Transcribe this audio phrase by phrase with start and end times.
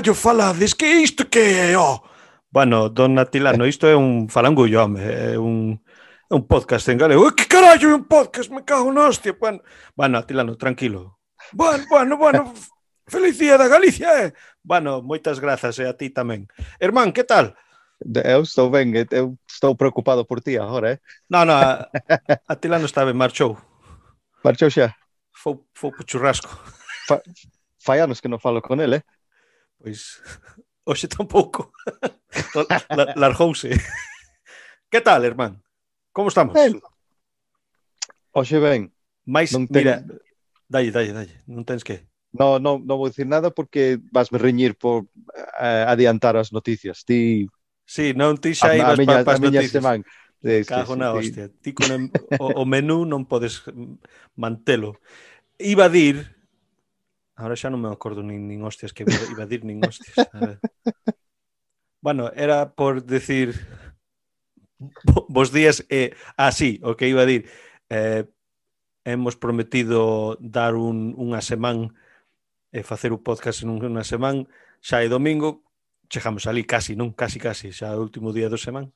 [0.00, 0.74] carallo falades?
[0.74, 2.00] Que isto que é, ó?
[2.50, 5.78] Bueno, don Atilano, isto é un falangullo, home, é un
[6.30, 7.30] un podcast en galego.
[7.34, 8.50] Que carallo é un podcast?
[8.50, 9.36] Me cago na hostia.
[9.38, 9.60] Bueno,
[9.94, 11.18] bueno Atilano, tranquilo.
[11.52, 12.54] Bueno, bueno, bueno.
[13.06, 14.32] felicidade da Galicia, eh?
[14.62, 16.46] Bueno, moitas grazas e eh, a ti tamén.
[16.78, 17.58] Hermán, que tal?
[18.00, 20.98] Eu estou ben, eu estou preocupado por ti agora, eh?
[21.28, 21.58] Non, non,
[22.46, 23.58] Atilano está ben, marchou.
[24.46, 24.94] Marchou xa?
[25.34, 26.48] Fou, fou pro churrasco.
[27.10, 27.18] Fa,
[27.82, 29.19] fai anos que non falo con ele, eh?
[29.80, 30.20] Pois
[30.88, 31.72] hoxe tampouco.
[33.16, 33.72] Largouse.
[34.92, 35.62] que tal, irmán?
[36.12, 36.54] Como estamos?
[36.54, 36.80] Ben.
[38.32, 38.92] Hoxe ben.
[39.24, 39.80] Mais, non ten...
[39.80, 40.04] mira,
[40.68, 42.04] dalle, dalle, dalle, non tens que.
[42.30, 45.10] No, no, non vou dicir nada porque vas me reñir por
[45.58, 47.02] eh, adiantar as noticias.
[47.02, 47.48] Ti
[47.90, 49.74] Sí, non ti xa ibas para as noticias.
[49.74, 50.04] pa, semana.
[50.38, 51.16] Sí, Cago sí, na sí.
[51.18, 51.46] hostia.
[51.50, 51.90] Ti con
[52.38, 53.66] o, o menú non podes
[54.38, 55.02] mantelo.
[55.58, 56.39] Iba a dir
[57.40, 60.28] Ahora xa non me acordo nin, nin hostias que iba a dir nin hostias.
[60.36, 60.58] A ver.
[62.04, 63.56] Bueno, era por decir
[65.28, 67.48] vos días e eh, así, ah, o que iba a dir.
[67.88, 68.28] Eh,
[69.04, 71.88] hemos prometido dar un, unha semana
[72.72, 74.44] e eh, facer o podcast en unha semana
[74.84, 75.64] xa é domingo
[76.12, 77.16] chegamos ali casi, non?
[77.16, 78.92] Casi, casi xa o último día do semana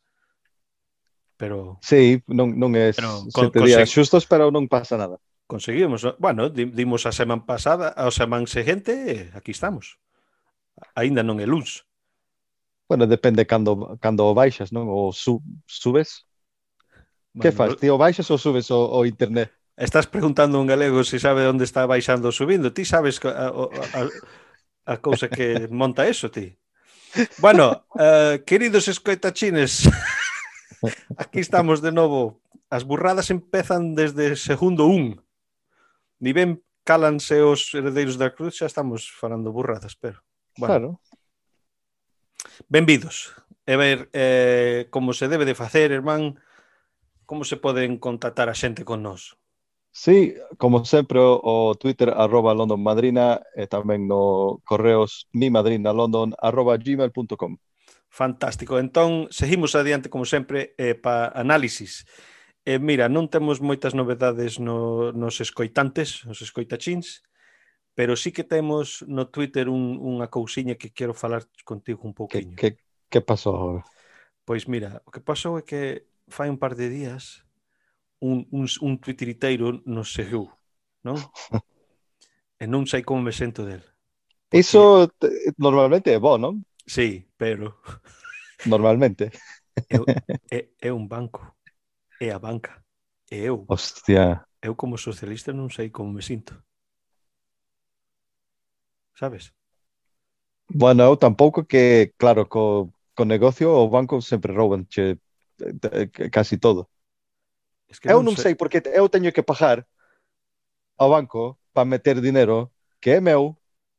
[1.35, 1.83] pero...
[1.83, 5.19] Sí, non, non é sete días xustos, pero non pasa nada
[5.55, 10.03] Conseguimos, bueno, dimos a semana pasada, a semana seguinte, aquí estamos.
[10.99, 11.87] Ainda non é luns.
[12.91, 14.91] Bueno, depende cando, cando o baixas, non?
[14.91, 16.27] Ou su, subes.
[17.31, 17.79] Bueno, que faz?
[17.79, 19.55] Ti o baixas ou subes o, o internet?
[19.79, 22.75] Estás preguntando a un galego se sabe onde está baixando ou subindo.
[22.75, 24.01] Ti sabes a, a,
[24.91, 26.51] a cousa que monta eso, ti?
[27.39, 29.87] Bueno, uh, queridos escoitachines,
[31.15, 32.43] aquí estamos de novo.
[32.75, 35.23] As burradas empezan desde segundo un
[36.21, 40.21] ni ben cálanse os heredeiros da cruz, xa estamos falando burradas, pero...
[40.57, 40.71] Bueno.
[40.71, 40.89] Claro.
[42.69, 43.33] Benvidos.
[43.67, 46.37] E ver eh, como se debe de facer, irmán,
[47.25, 49.41] como se poden contactar a xente con nós?
[49.95, 57.57] Sí, como sempre, o Twitter arroba London Madrina e tamén no correos mimadrinalondon arroba gmail.com.
[58.11, 58.77] Fantástico.
[58.83, 62.05] Entón, seguimos adiante, como sempre, eh, para análisis.
[62.65, 67.21] Eh, mira, non temos moitas novedades no, nos escoitantes, nos escoitachins,
[67.93, 72.57] pero sí que temos no Twitter un, unha cousiña que quero falar contigo un pouquinho.
[72.57, 72.83] Que, que,
[73.13, 73.83] que pasou agora?
[74.49, 77.45] Pois mira, o que pasou é que fai un par de días
[78.25, 80.49] un, un, un twitteriteiro nos seguiu,
[81.05, 81.21] non?
[82.63, 83.85] e non sei como me sento del.
[84.49, 84.65] Porque...
[84.65, 85.13] Iso
[85.61, 86.65] normalmente é bo, non?
[86.89, 87.77] Sí, pero...
[88.65, 89.29] normalmente.
[89.93, 90.01] é,
[90.49, 91.61] é, é un banco
[92.21, 92.85] e a banca.
[93.31, 93.65] E eu.
[93.69, 94.45] Hostia.
[94.63, 96.57] Eu como socialista non sei como me sinto.
[99.15, 99.53] Sabes?
[100.69, 105.19] Bueno, eu tampouco que, claro, co, co negocio o banco sempre rouban che,
[106.33, 106.91] casi todo.
[107.87, 108.43] Es que eu non sei...
[108.43, 109.87] sei porque eu teño que pagar
[110.97, 113.55] ao banco para meter dinero que é meu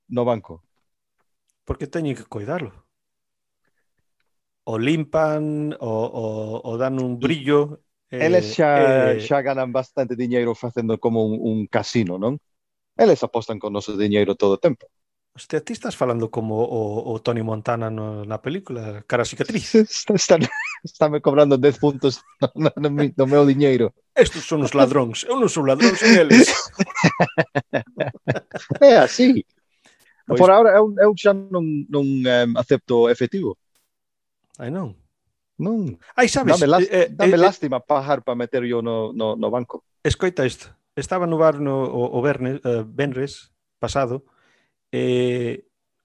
[0.09, 0.65] no banco.
[1.63, 2.85] Porque teño que cuidarlo.
[4.65, 6.25] O limpan, o, o,
[6.65, 7.84] o dan un brillo
[8.21, 12.39] Eles xa, eh, xa eh, ganan bastante diñeiro facendo como un, un casino, non?
[12.95, 14.87] Eles apostan con noso diñeiro todo o tempo.
[15.35, 19.75] Hostia, ti estás falando como o, o Tony Montana no, na película, cara cicatriz.
[20.15, 20.39] Está,
[20.81, 22.23] está, me cobrando 10 puntos
[22.55, 23.91] no, no, no, no meu diñeiro.
[24.15, 26.47] Estos son os ladróns, eu non sou ladróns, son eles.
[28.79, 29.43] é así.
[30.23, 30.39] Pois...
[30.39, 33.59] Por ahora eu, eu xa non, non um, acepto efectivo.
[34.55, 34.95] Ai non.
[35.57, 35.95] Non.
[36.15, 36.59] Ai, sabes?
[36.59, 39.85] Dame, lás, eh, eh dame eh, lástima eh, para meter yo no, no, no banco.
[40.03, 40.75] Escoita isto.
[40.95, 44.25] Estaba no bar no, o, o Bernes, uh, eh, Benres pasado
[44.91, 45.55] e eh,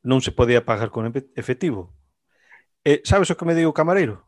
[0.06, 1.94] non se podía pagar con efectivo.
[2.86, 4.24] Eh, sabes o que me digo o camareiro?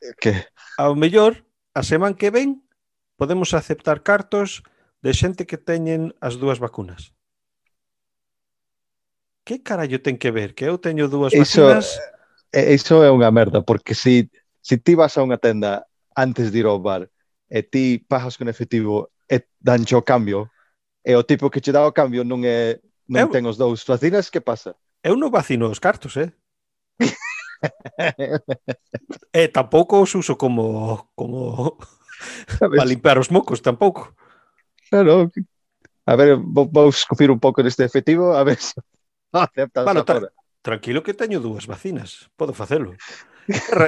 [0.00, 0.32] Eh, que?
[0.80, 1.44] Ao mellor,
[1.76, 2.64] a semana que ven,
[3.20, 4.64] podemos aceptar cartos
[5.04, 7.12] de xente que teñen as dúas vacunas.
[9.44, 10.56] Que carallo ten que ver?
[10.56, 11.64] Que eu teño dúas Iso...
[11.64, 11.92] vacunas
[12.52, 14.26] Iso é unha merda, porque se,
[14.58, 15.86] se ti vas a unha tenda
[16.18, 17.06] antes de ir ao bar
[17.46, 20.50] e ti pagas con efectivo e dancho o cambio,
[21.06, 23.86] e o tipo que che dá o cambio non é non eu, ten os dous
[23.86, 24.74] vacinas, que pasa?
[25.02, 26.34] Eu non vacino os cartos, eh?
[29.34, 31.78] e tampouco os uso como como
[32.58, 34.10] para limpar os mocos, tampouco.
[34.90, 35.30] Claro.
[36.06, 38.74] A ver, vou, vou escupir un pouco deste efectivo, a ver se
[39.32, 42.94] aceptas bueno, agora tranquilo que teño dúas vacinas, podo facelo.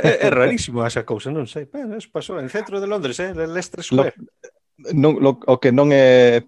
[0.02, 1.70] É, é rarísimo esa cousa, non sei.
[1.70, 4.16] Bueno, eso pasou en centro de Londres, eh, Leicester Square.
[4.18, 4.26] Lo,
[4.96, 6.42] non, lo, o que non é,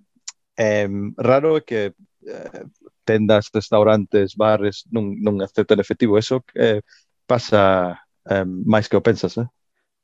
[0.58, 0.88] é
[1.20, 1.94] raro é que
[2.26, 2.62] eh,
[3.04, 6.18] tendas, restaurantes, bares non, non aceptan efectivo.
[6.18, 6.82] Eso eh,
[7.28, 7.94] pasa
[8.26, 9.46] eh, máis que o pensas, eh?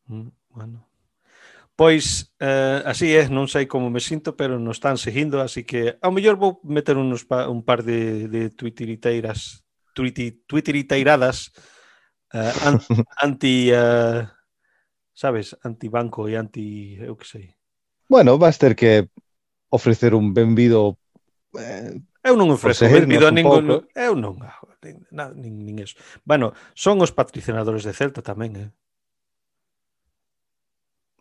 [0.07, 0.87] Mm, bueno.
[1.75, 5.97] Pois, eh, así é, non sei como me sinto, pero nos están seguindo, así que
[6.05, 9.65] ao mellor vou meter unos pa, un par de, de twitteriteiras
[9.95, 11.53] twitteriteiradas
[12.35, 12.55] uh, eh,
[13.25, 14.27] anti, uh,
[15.13, 17.47] sabes, anti banco e anti, eu que sei.
[18.09, 19.09] Bueno, vas ter que
[19.71, 20.99] ofrecer un benvido
[21.59, 23.89] eh, Eu non ofrezo benvido a ningún...
[23.97, 25.01] Eu non, ah, nin,
[25.41, 25.97] nin, nin eso.
[26.21, 28.69] Bueno, son os patrocinadores de Celta tamén, eh?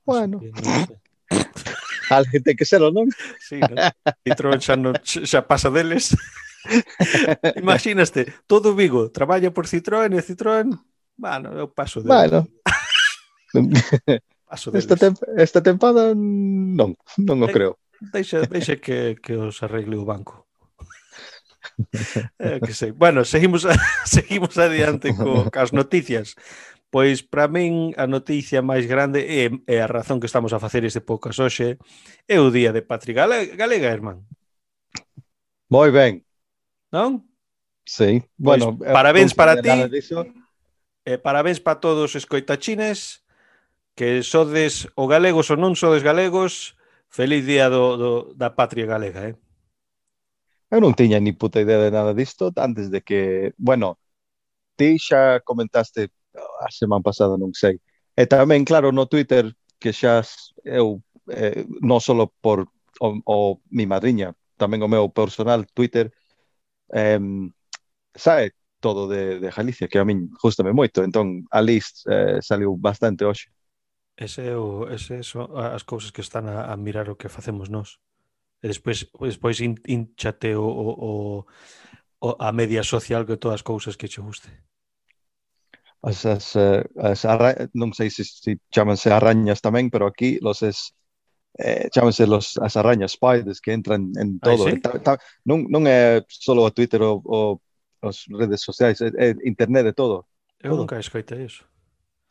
[0.03, 0.43] Bueno.
[0.43, 0.99] Que, gente.
[2.11, 3.07] Alguén ten que selo, non?
[3.39, 3.79] Sí, non?
[4.27, 6.11] Citroën xa, non, xa pasa deles.
[7.55, 10.69] Imagínaste, todo Vigo traballa por Citroën e Citroën,
[11.19, 12.07] bueno, eu paso de...
[12.07, 12.47] Bueno.
[14.49, 14.83] paso deles.
[14.83, 17.77] esta, temp esta tempada non, non o creo.
[17.99, 20.47] Deixa, deixa que, que os arregle o banco.
[22.39, 22.91] Eh, que sei.
[22.91, 23.71] Bueno, seguimos, a,
[24.03, 26.35] seguimos adiante co, cas noticias.
[26.91, 30.83] Pois para min a noticia máis grande é, é a razón que estamos a facer
[30.83, 31.79] este podcast hoxe
[32.27, 34.27] é o día de Patria Galega, Galega, irmán.
[35.71, 36.27] Moi ben
[36.91, 37.25] non?
[37.85, 39.69] Sí, bueno, parabéns para ti.
[41.05, 43.25] Eh, parabéns para eh, todos os escoitachines
[43.95, 46.77] que sodes o galegos ou non sodes galegos,
[47.09, 49.35] feliz día do, do da patria galega, eh.
[50.69, 53.97] Eu non tiña ni puta idea de nada disto antes de que, bueno,
[54.77, 57.81] ti xa comentaste oh, a semana pasada, non sei.
[58.13, 59.49] E tamén, claro, no Twitter
[59.81, 60.21] que xa
[60.61, 61.01] eu
[61.33, 62.69] eh, non só por
[63.01, 63.37] o, o
[63.73, 66.13] mi madriña, tamén o meu personal Twitter
[66.93, 67.19] eh,
[68.15, 72.79] sabe todo de, de Galicia, que a min gustame moito, entón a list eh, saliu
[72.79, 73.51] bastante hoxe.
[74.15, 77.69] Ese é o, ese son as cousas que están a, a mirar o que facemos
[77.69, 77.99] nós.
[78.63, 81.47] E despois, despois in, inchate o, o,
[82.19, 84.51] o, a media social que todas as cousas que che guste.
[86.03, 87.71] As, as, eh, as arra...
[87.75, 90.95] non sei se, se chamanse arañas tamén, pero aquí los es
[91.57, 94.67] eh, chámese los, as arañas spiders que entran en todo.
[94.67, 94.81] Ay, sí?
[94.81, 95.13] ta, ta,
[95.43, 97.61] non, non é só o Twitter ou, ou
[98.01, 100.27] as redes sociais, é, é internet de todo.
[100.61, 100.85] Eu todo.
[100.85, 101.65] nunca escoitei iso.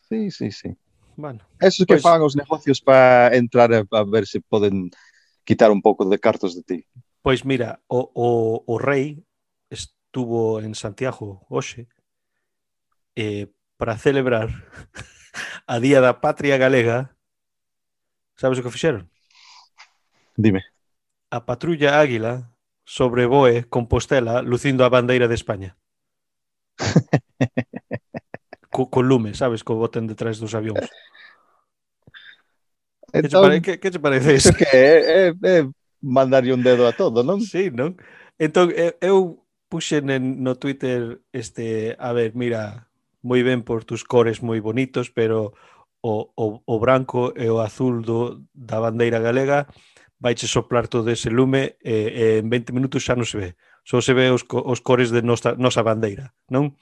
[0.08, 0.76] Sí, sí, sí.
[1.16, 1.98] Bueno, Esos pois...
[1.98, 4.90] que pagan os negocios para entrar a, a ver se poden
[5.44, 6.78] quitar un pouco de cartos de ti.
[7.20, 9.24] Pois mira, o, o, o rei
[9.68, 11.88] estuvo en Santiago hoxe
[13.16, 14.48] eh, para celebrar
[15.66, 17.17] a Día da Patria Galega
[18.38, 19.10] Sabes o que fixeron?
[20.38, 20.62] Dime.
[21.34, 22.54] A patrulla Águila
[22.86, 25.76] sobrevoe Compostela lucindo a bandeira de España.
[28.70, 30.86] co, co lume, sabes, co boten detrás dos avións.
[33.12, 34.54] Entón, que, que, que parece iso?
[34.54, 35.56] Que é, é, é
[36.00, 37.42] mandarlle un dedo a todo, non?
[37.42, 37.98] Sí, non?
[38.38, 38.70] Entón,
[39.02, 42.86] eu puxen en, no Twitter este, a ver, mira,
[43.26, 45.58] moi ben por tus cores moi bonitos, pero
[46.00, 49.66] o, o, o branco e o azul do, da bandeira galega
[50.18, 53.50] vaiche soplar todo ese lume e, e en 20 minutos xa non se ve.
[53.86, 56.74] Só se ve os, os cores de nosa, nosa bandeira, non?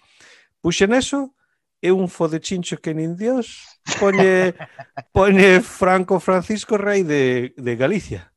[0.64, 1.36] Puxen eso
[1.84, 4.56] é un fodechincho que nin Dios pone,
[5.16, 8.32] pone Franco Francisco Rei de, de Galicia.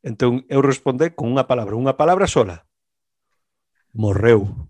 [0.00, 2.64] Entón, eu responde con unha palabra, unha palabra sola.
[3.92, 4.68] Morreu.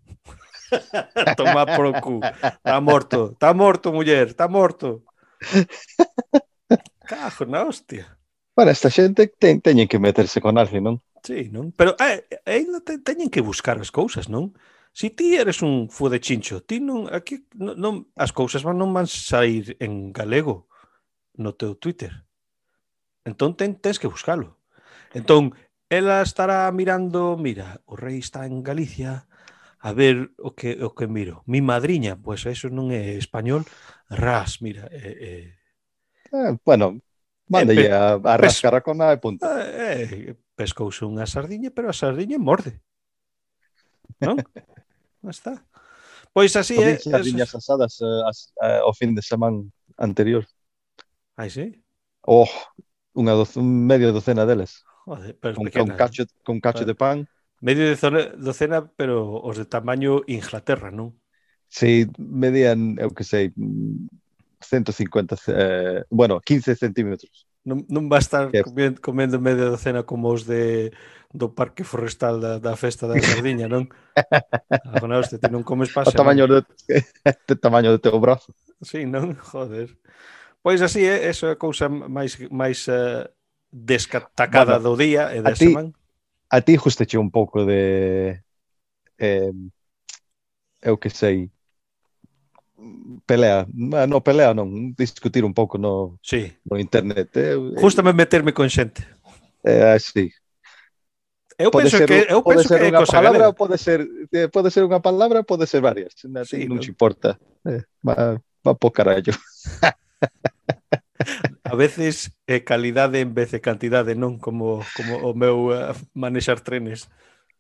[1.36, 2.20] Tomar por o cu.
[2.22, 5.04] Está morto, está morto, muller, está morto.
[7.06, 8.18] Cajo na hostia.
[8.56, 10.96] Bueno, esta xente ten, teñen que meterse con alguén, non?
[11.22, 11.76] Sí, non?
[11.76, 14.56] Pero eh, ainda te, teñen que buscar as cousas, non?
[14.96, 19.04] Si ti eres un fudechincho, ti non, aquí, non, non, as cousas van, non van
[19.04, 20.72] sair en galego
[21.36, 22.24] no teu Twitter.
[23.28, 24.56] Entón ten, tens que buscalo.
[25.12, 25.52] Entón,
[25.92, 29.28] ela estará mirando, mira, o rei está en Galicia,
[29.80, 31.42] a ver o que, o que miro.
[31.46, 33.68] Mi madriña, pois pues, eso non é español,
[34.08, 34.88] ras, mira.
[34.90, 35.46] Eh, eh.
[36.32, 36.98] eh bueno,
[37.46, 39.44] manda eh, a, a rascar a cona e punto.
[39.44, 42.80] Eh, eh, pescouse unha sardiña, pero a sardiña morde.
[44.18, 44.40] Non?
[45.22, 45.60] non está.
[46.32, 46.96] Pois así é.
[46.96, 47.64] Eh, sardiñas esos...
[47.64, 49.60] asadas eh, as, eh, o fin de semana
[50.00, 50.48] anterior.
[51.36, 51.84] Ai, sí?
[52.24, 52.48] Oh,
[53.12, 54.82] unha doce, media docena deles.
[55.06, 55.84] Joder, pero con, pequenas.
[55.84, 56.90] con cacho, con cacho pero...
[56.90, 57.18] de pan
[57.60, 61.16] Medio decena, docena, pero os de tamaño Inglaterra, non?
[61.72, 63.50] Sí, medían, eu que sei,
[64.60, 67.48] 150, eh, bueno, 15 centímetros.
[67.66, 70.94] Non, non va estar comendo, comendo media docena como os de
[71.34, 73.90] do Parque Forestal da, da Festa da Sardiña, non?
[74.86, 76.14] Agora, hoste, ti non comes pasa.
[76.14, 78.54] O tamaño do, de, tamaño do teu brazo.
[78.84, 79.34] Sí, non?
[79.50, 79.98] Joder.
[80.62, 83.26] Pois así eh, é, eso é a cousa máis máis uh,
[83.74, 85.90] descatacada bueno, do día e da semana
[86.56, 88.42] a ti gustache un pouco de
[89.18, 89.52] eh,
[90.80, 91.50] eu que sei
[93.26, 96.52] pelea, no pelea non, discutir un pouco no, sí.
[96.64, 97.36] no internet.
[97.36, 99.04] Eh, eu, Justame eh, meterme con xente.
[99.64, 100.32] Eh, ah, así.
[101.58, 103.56] Eu pode penso ser, que eu penso ser que é cosa palabra, galega.
[103.56, 104.00] pode ser
[104.32, 107.40] eh, pode ser unha palabra, pode ser varias, sí, non, non, non te importa.
[107.64, 109.32] Eh, va, va po carallo.
[111.64, 116.60] A veces é calidade en vez de cantidade, non como, como o meu uh, manexar
[116.60, 117.08] trenes.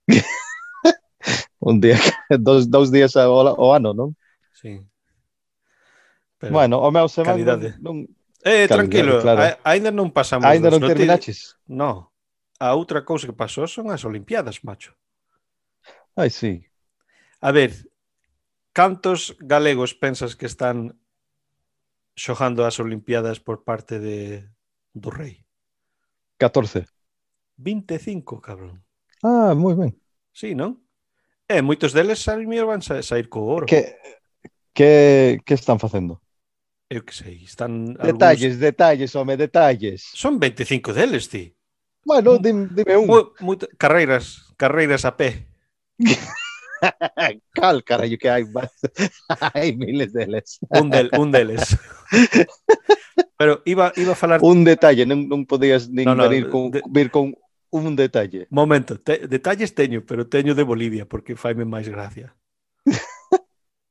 [1.60, 1.98] Un día,
[2.30, 4.14] dos, dos días ao, ao ano, non?
[4.54, 4.78] Sí.
[6.38, 7.74] Pero bueno, o meu semana calidade.
[7.82, 8.06] non...
[8.46, 9.40] Eh, calidade, tranquilo, claro.
[9.42, 10.46] A, ainda non pasamos.
[10.46, 11.58] Ainda non terminaches?
[11.66, 12.12] No.
[12.60, 14.94] A outra cousa que pasou son as Olimpiadas, macho.
[16.14, 16.64] Ai, sí.
[17.40, 17.74] A ver,
[18.72, 20.96] cantos galegos pensas que están
[22.16, 24.48] xogando as Olimpiadas por parte de,
[24.96, 25.44] do rei?
[26.40, 26.88] 14.
[27.56, 28.82] 25, cabrón.
[29.22, 29.92] Ah, moi ben.
[30.32, 30.80] Sí, non?
[31.46, 33.68] E eh, moitos deles sair van sa sair co oro.
[33.68, 33.96] Que
[34.74, 36.20] que que están facendo?
[36.88, 40.10] Eu que sei, están Detalles, detalles, home, detalles.
[40.14, 41.54] Son 25 deles, ti.
[42.04, 43.06] Bueno, dime, dime un.
[43.06, 45.48] Mo, carreiras, carreiras a pé.
[47.54, 48.44] Cal, carallo, que hai
[49.54, 50.58] hai miles deles.
[50.68, 51.76] Un, del, un deles.
[53.38, 54.40] Pero iba, iba a falar...
[54.42, 56.80] Un detalle, non, non podías nin no, no, vir, con, de...
[56.88, 57.36] vir con
[57.70, 58.48] un detalle.
[58.48, 62.32] Momento, te, detalles teño, pero teño de Bolivia, porque faime máis gracia.
[62.84, 62.96] vale.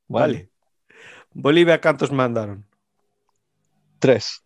[0.08, 0.38] vale.
[1.30, 2.66] Bolivia, cantos mandaron?
[3.98, 4.42] Tres.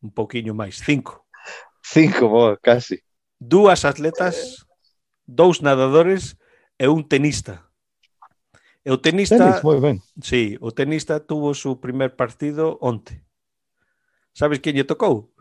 [0.00, 1.24] Un pouquiño máis, cinco.
[1.80, 3.00] Cinco, bo, casi.
[3.40, 4.66] Dúas atletas,
[5.24, 6.36] dous nadadores
[6.78, 7.64] e un tenista.
[8.84, 13.24] E o tenista, Tenis, sí, o tenista tuvo su primer partido onte.
[14.32, 15.34] Sabes quen lle tocou?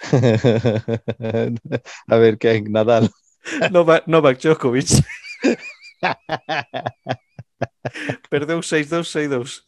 [2.08, 3.10] a ver, que hai Nadal.
[3.74, 5.02] Novak, Novak Djokovic.
[8.30, 9.66] Perdeu 6-2, 6-2.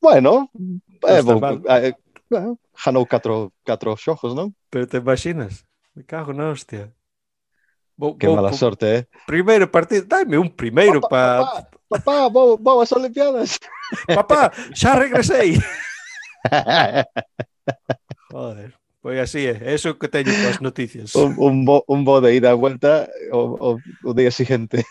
[0.00, 0.48] Bueno,
[1.04, 1.40] é está bo.
[1.40, 1.60] mal.
[1.66, 1.94] Eh, eh,
[2.84, 4.54] Ganou catro, catro xojos, non?
[4.70, 5.66] Pero te imaginas?
[5.94, 6.94] Me cago na hostia.
[7.98, 8.86] Vou, que vou, mala sorte.
[8.86, 9.06] Eh?
[9.26, 11.42] Primeiro partido, dame un primeiro para...
[11.42, 11.98] Papá, pa...
[11.98, 13.58] papá, vou, vou as Olimpiadas.
[14.06, 15.58] papá, xa regresei.
[18.30, 21.10] Joder, pois así é, eso que teño coas noticias.
[21.18, 24.86] Un, un, bo, un bo de ida e vuelta o, o, o día siguiente.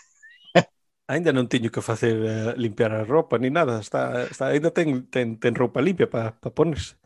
[1.08, 5.08] Ainda non tiño que facer uh, limpiar a roupa ni nada, está, está ainda ten,
[5.08, 7.00] ten, ten roupa limpia para pa ponerse.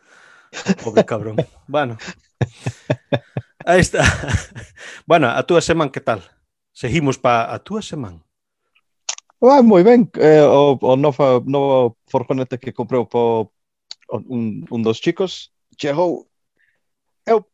[0.82, 1.38] Pobre cabrón.
[1.70, 2.02] bueno.
[3.66, 4.04] Aí está.
[5.06, 6.22] Bueno, a túa semana que tal?
[6.74, 8.22] Seguimos pa a túa semana.
[9.42, 13.52] Ah, moi ben, eh, o, o novo, novo forjonete que comprou po
[14.12, 16.30] un, un dos chicos chegou
[17.26, 17.46] eu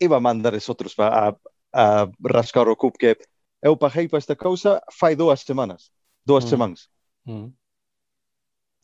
[0.00, 1.24] iba a mandar es outros pa, a,
[1.72, 3.18] a rascar o cup que
[3.62, 5.90] eu paguei para esta cousa fai dúas semanas
[6.24, 6.48] dúas mm.
[6.48, 6.90] semanas
[7.26, 7.50] mm.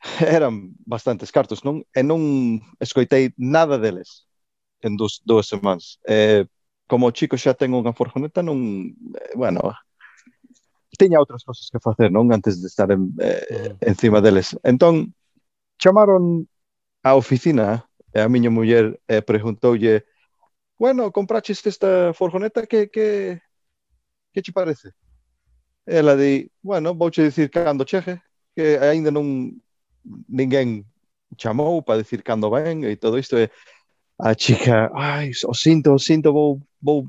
[0.37, 4.27] eran bastantes cartos non e non escoitei nada deles
[4.87, 5.99] en dos, dúas semanas.
[6.07, 6.47] Eh,
[6.87, 9.73] como o chico xa ten unha forjoneta, non, eh, bueno,
[10.95, 12.31] tiña outras cosas que facer, non?
[12.31, 14.55] Antes de estar en, eh, encima deles.
[14.63, 15.17] Entón,
[15.81, 16.47] chamaron
[17.03, 20.07] á oficina e a miña muller eh, preguntoulle
[20.79, 23.41] bueno, compraches esta forjoneta, que, que,
[24.33, 24.91] que che parece?
[25.87, 28.21] Ela di, bueno, vouche dicir cando cheje,
[28.55, 29.61] que aínda non
[30.29, 30.85] ninguén
[31.37, 33.51] chamou para dicir cando ven e todo isto e eh,
[34.19, 37.09] a chica, ai, o sinto, o sinto, vou, vou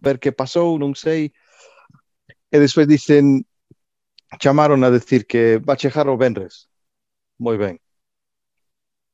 [0.00, 1.32] ver que pasou, non sei.
[2.50, 3.44] E despois dicen,
[4.40, 6.68] chamaron a decir que va chegar o Benres.
[7.38, 7.76] Moi ben.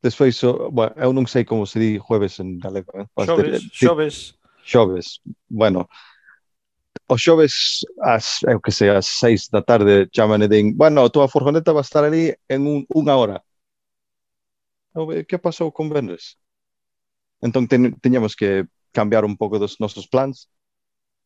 [0.02, 2.90] Despois, o, bueno, eu non sei como se di jueves en galego.
[2.98, 3.06] Eh?
[3.14, 4.16] Pois xoves, xoves.
[4.62, 5.06] Xoves,
[5.48, 5.86] bueno.
[7.06, 11.10] O xoves, as, eu que sei, as seis da tarde, chaman e din, bueno, a
[11.10, 13.38] tua furgoneta va a estar ali en un, unha hora.
[14.94, 16.38] Eu, eh, que pasou con Benres?
[17.42, 20.48] Entón ten, teñamos que cambiar un pouco dos nosos plans.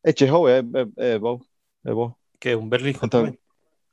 [0.01, 1.45] E chegou, é, é, é bo,
[1.85, 2.17] é bo.
[2.41, 3.35] Que un berlijo entón, tamén.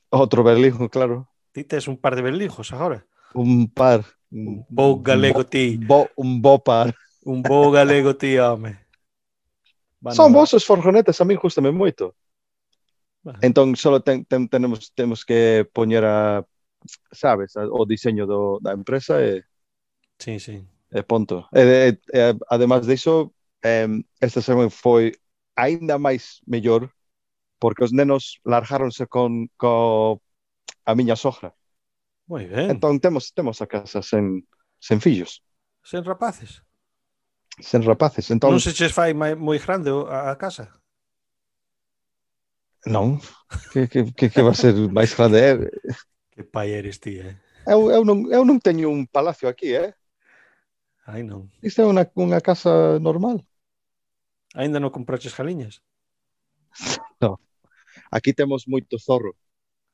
[0.09, 1.29] Outro berlijo, claro.
[1.53, 3.05] Ti tes un par de berlijos agora.
[3.37, 4.03] Un par.
[4.33, 5.77] Un bo galego ti.
[5.77, 6.97] Bo, un bo par.
[7.29, 8.81] Un bo galego ti, home.
[10.01, 12.17] Van Son vos os forjonetes, a min gustame moito.
[13.25, 13.39] Bueno.
[13.41, 16.45] Entón, só ten, ten, tenemos, temos que poñer a,
[17.11, 19.49] sabes, a, o diseño do, da empresa e...
[20.21, 20.61] Sí, sí.
[20.95, 21.49] Eh, e ponto.
[21.53, 23.35] E, eh, e, e eh, además de iso,
[23.65, 25.13] um, esta semana foi
[25.57, 26.91] aínda máis mellor
[27.59, 30.23] porque os nenos largáronse con, co
[30.87, 31.55] a miña sogra.
[32.31, 32.71] Moi ben.
[32.71, 34.47] Entón temos temos a casa sen
[34.79, 35.43] sen fillos.
[35.83, 36.63] Sen rapaces.
[37.61, 38.31] Sen rapaces.
[38.31, 40.71] Entón Non se che fai mai, moi grande a, a casa.
[42.87, 43.19] Non.
[43.73, 45.41] Que, que, que, que va ser máis grande?
[45.51, 45.59] Eh?
[46.35, 47.39] Que pai eres ti, eh?
[47.63, 49.95] Eu, eu, non, eu non teño un palacio aquí, eh?
[51.05, 51.53] Ai non.
[51.61, 53.45] Isto é unha, unha casa normal.
[54.57, 55.85] Ainda non compraches jaliñas?
[57.23, 57.39] No.
[58.11, 59.39] Aquí temos moito zorro.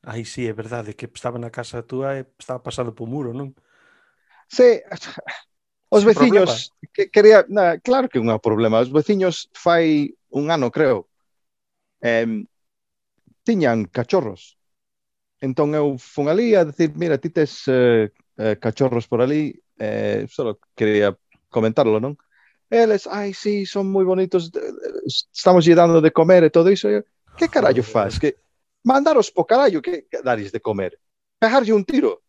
[0.03, 3.53] Aí sí, é verdade, que estaba na casa túa e estaba pasado por muro, non?
[4.49, 4.81] Sí,
[5.93, 8.81] os veciños que quería, na, claro que é un problema.
[8.81, 11.11] Os veciños fai un ano, creo,
[12.01, 12.47] eh,
[13.45, 14.57] tiñan cachorros.
[15.41, 18.09] Entón eu fun ali a decir, mira, ti tes eh,
[18.41, 21.17] eh cachorros por ali, eh, solo quería
[21.49, 22.15] comentarlo, non?
[22.71, 24.53] Eles, ai, sí, son moi bonitos,
[25.35, 26.71] estamos lle dando de comer e todo.
[26.71, 26.77] E
[27.35, 27.91] que carallo Joder.
[27.91, 28.21] faz?
[28.21, 28.39] Que
[28.87, 30.95] mandaros po carallo que, daris de comer.
[31.41, 32.23] Pegarlle un tiro.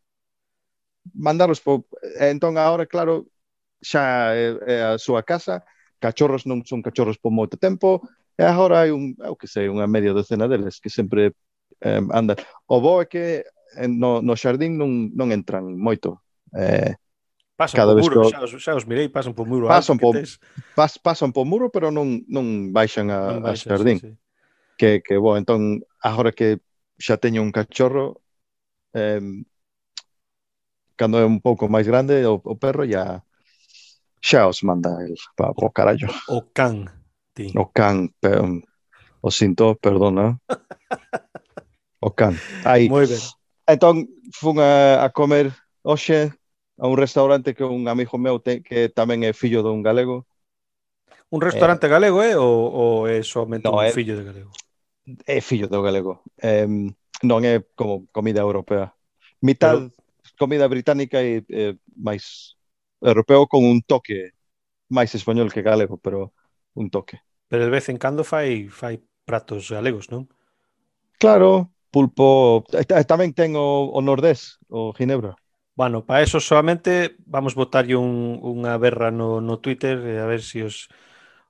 [1.13, 1.85] Mandaros po...
[2.01, 3.29] e Entón, agora, claro,
[3.83, 5.61] xa é, é a súa casa,
[6.01, 8.01] cachorros non son cachorros por moito tempo,
[8.33, 11.37] e agora hai un, eu que sei, unha media docena deles que sempre
[11.85, 12.39] eh, andan.
[12.65, 13.45] O bo é que
[13.85, 16.21] no, no xardín non, non entran moito.
[16.57, 16.97] Eh,
[17.61, 18.33] Pasan cada vez muro, que...
[18.33, 20.09] xa, os, xa os mirei, pasan por muro pasan alto.
[20.09, 20.41] Po, tes...
[20.73, 23.97] pas, pasan por muro, pero non, non baixan a, non baixan, a xardín.
[24.01, 24.17] Sí, sí.
[24.81, 26.57] Que, que, bo, entón, agora que
[26.97, 28.25] xa teño un cachorro,
[28.97, 29.21] eh,
[30.97, 33.21] cando é un pouco máis grande, o, o perro ya
[34.17, 36.09] xa os manda el pa, o, carallo.
[36.33, 36.89] O can.
[37.37, 37.53] Tín.
[37.61, 38.57] O can, pero,
[39.21, 40.33] o sinto, perdona.
[42.01, 42.33] o can.
[42.65, 42.89] Aí.
[42.89, 43.21] Moi ben.
[43.69, 45.53] Entón, fun a, a comer
[45.85, 46.33] hoxe
[46.81, 50.25] a un restaurante que un amigo meu te, que tamén é fillo dun galego.
[51.29, 52.25] Un restaurante eh, galego.
[52.25, 52.33] Eh?
[52.33, 54.49] Ou, ou é somente no, un é, fillo de galego?
[55.29, 56.25] É fillo do galego.
[56.41, 56.65] Eh,
[57.21, 58.97] non é como comida europea.
[59.45, 60.33] Mitad Pero...
[60.41, 62.57] comida británica e eh, máis
[62.97, 64.33] europeo con un toque
[64.89, 66.33] máis español que galego, pero
[66.73, 67.21] un toque.
[67.45, 70.25] Pero de vez en cando fai, fai pratos galegos, non?
[71.21, 72.65] Claro, pulpo.
[73.05, 75.37] Tamén ten o, o nordés, o Ginebra.
[75.81, 80.45] Bueno, para eso solamente vamos botarlle un, unha berra no, no Twitter a ver se
[80.45, 80.77] si os,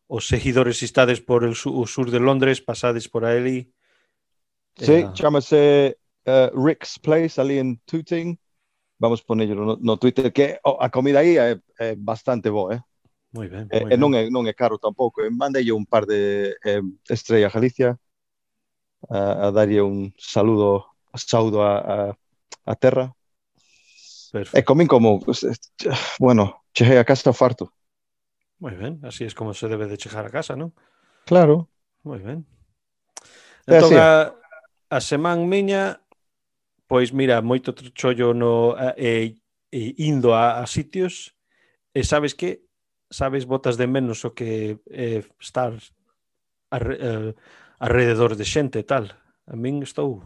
[0.07, 3.75] os seguidores estades por el, o sur de Londres, pasades por ali.
[4.79, 8.39] Sí, eh, chamase uh, eh, Rick's Place ali en Tooting.
[9.03, 12.81] Vamos ponerlo no, no Twitter que oh, a comida aí é, é bastante boa, eh?
[13.35, 13.99] Moi ben, eh, moi eh, ben.
[13.99, 15.19] non é non é caro tampouco.
[15.19, 15.27] Eh.
[15.27, 16.79] Mandei un par de eh,
[17.11, 17.99] Estrella Galicia
[19.11, 20.87] a, a darlle un saludo
[21.19, 21.97] saúdo a, a,
[22.63, 23.11] a terra
[24.31, 24.55] Perfecto.
[24.55, 25.51] E comín como, eh,
[26.15, 27.75] bueno, chexei a casa farto.
[28.63, 30.71] Moi ben, así es como se debe de chejar a casa, non?
[31.27, 31.67] Claro.
[32.07, 32.47] Moi ben.
[33.67, 34.31] Entón, a,
[34.87, 35.99] a semán miña,
[36.87, 39.35] pois mira, moito chollo no, e,
[39.67, 41.35] e indo a, a sitios,
[41.91, 42.63] e sabes que?
[43.11, 45.75] Sabes botas de menos o que eh, estar
[46.71, 47.35] arre, eh,
[47.83, 49.11] alrededor de xente e tal.
[49.43, 50.23] A min estou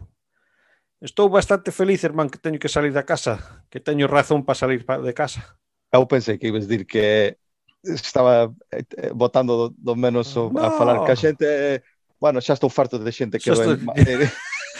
[1.00, 4.80] Estou bastante feliz, irmán, que teño que salir da casa, que teño razón para salir
[4.80, 5.60] de casa.
[5.92, 7.36] Eu pensei que ibas dir que
[7.84, 10.48] estaba eh, eh, botando do menos no.
[10.56, 11.84] a falar que a xente, eh,
[12.16, 13.76] bueno, xa estou farto de xente que estou...
[13.76, 14.24] ven...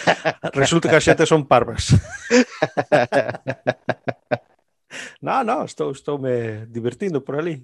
[0.57, 1.93] Resulta que a xente son parvas.
[5.21, 7.61] no, no, estou, estou me divertindo por ali.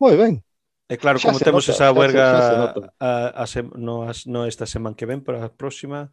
[0.00, 0.40] Moi ben.
[0.88, 3.68] E claro, xa como temos nota, esa huelga xa se, xa se a, a, sem,
[3.76, 6.08] no, as, no esta semana que ven, pero a próxima...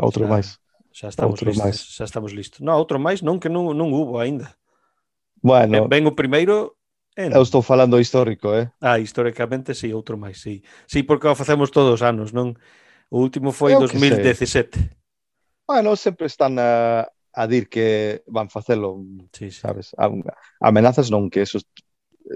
[0.00, 0.61] Outro máis.
[0.92, 1.76] Xa estamos outro listos, máis.
[1.96, 2.60] xa estamos listos.
[2.60, 4.54] No, outro máis non que non, non hubo aínda.
[5.40, 6.76] Bueno, ben, o primeiro
[7.16, 7.32] en...
[7.32, 8.72] Eu estou falando histórico, eh?
[8.80, 10.62] Ah, históricamente sí, outro máis, sí.
[10.86, 12.56] Sí, porque o facemos todos os anos, non?
[13.12, 14.80] O último foi eu 2017.
[15.68, 19.60] Bueno, sempre están a, a dir que van facelo, sí, sí.
[19.60, 19.92] sabes?
[19.96, 20.08] A,
[20.60, 21.60] amenazas non, que eso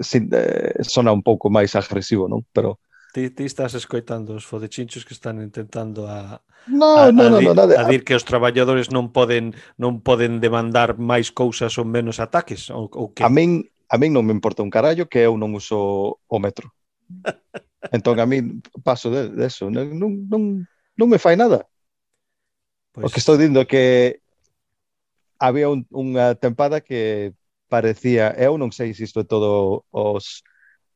[0.01, 2.45] sin, eh, sona un pouco máis agresivo, non?
[2.53, 2.81] Pero
[3.17, 7.41] Ti, ti estás escoitando os fodechinchos que están intentando a No, a, no, no, a,
[7.41, 7.81] dir, no, nada.
[7.81, 12.69] a dir que os traballadores non poden non poden demandar máis cousas ou menos ataques
[12.69, 15.57] ou, ou que A min a min non me importa un carallo que eu non
[15.57, 16.77] uso o metro.
[17.89, 20.43] entón a min paso de, de eso, non, non, non,
[21.01, 21.65] non me fai nada.
[22.93, 23.09] Pois...
[23.09, 24.21] O que estou dicindo que
[25.41, 27.33] había un, unha tempada que
[27.73, 30.45] parecía, eu non sei se isto é todo os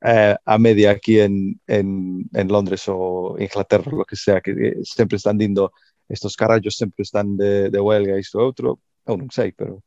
[0.03, 5.17] eh, a media aquí en, en, en, Londres o Inglaterra, lo que sea, que sempre
[5.17, 5.73] están dindo
[6.09, 9.79] estos carallos sempre están de, de huelga isto e outro, eu non sei, pero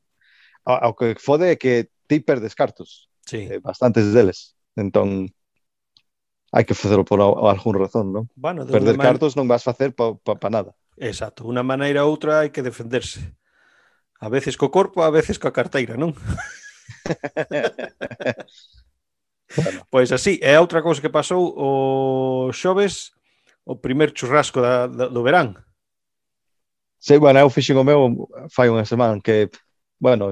[0.64, 3.52] o, o que fode é que ti perdes cartos, sí.
[3.52, 5.28] eh, bastantes deles, entón
[6.54, 8.30] hai que facelo por algún razón, non?
[8.38, 9.08] Bueno, Perder man...
[9.10, 10.72] cartos non vas facer pa, pa, pa nada.
[10.96, 13.20] Exacto, unha maneira ou outra hai que defenderse.
[14.24, 16.16] A veces co corpo, a veces coa carteira, non?
[19.56, 19.86] Bueno.
[19.90, 23.14] Pois así, é outra cousa que pasou o xoves,
[23.66, 25.56] o primer churrasco da, da, do verán.
[27.00, 29.52] Sí, bueno, eu fixen o meu fai unha semana que,
[30.00, 30.32] bueno,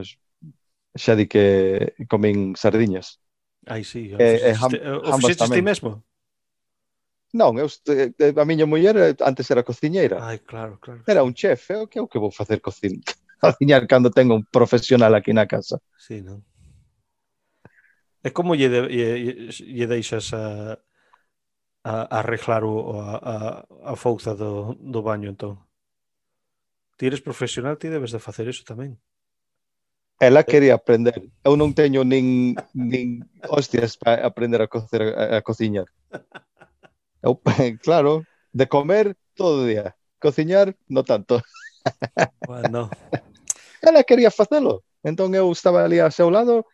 [0.96, 3.20] xa di que comín sardiñas.
[3.68, 4.10] Ai, sí.
[4.18, 4.72] E, e, ham,
[5.06, 6.02] o fixeste ti mesmo?
[7.32, 10.20] Non, eu, eh, a miña muller eh, antes era cociñeira.
[10.20, 11.04] Ai, claro, claro.
[11.08, 13.00] Era un chef, eu que, eu que vou facer cocin
[13.42, 15.80] cociñar cando tengo un profesional aquí na casa.
[15.98, 16.44] Sí, non?
[18.22, 19.08] E como lle, de, lle,
[19.50, 20.78] lle deixas a,
[21.84, 23.36] a, a arreglar o, a, a,
[23.92, 25.58] a fouza do, do baño, entón?
[26.98, 29.02] Ti eres profesional, ti debes de facer eso tamén.
[30.22, 31.18] Ela quería aprender.
[31.42, 35.90] Eu non teño nin, nin hostias para aprender a cocer a, a cociñar.
[37.26, 37.42] Eu,
[37.82, 38.22] claro,
[38.54, 39.98] de comer todo o día.
[40.22, 41.42] Cociñar, no tanto.
[42.46, 42.94] Bueno.
[43.82, 44.86] Ela quería facelo.
[45.02, 46.70] Entón eu estaba ali ao seu lado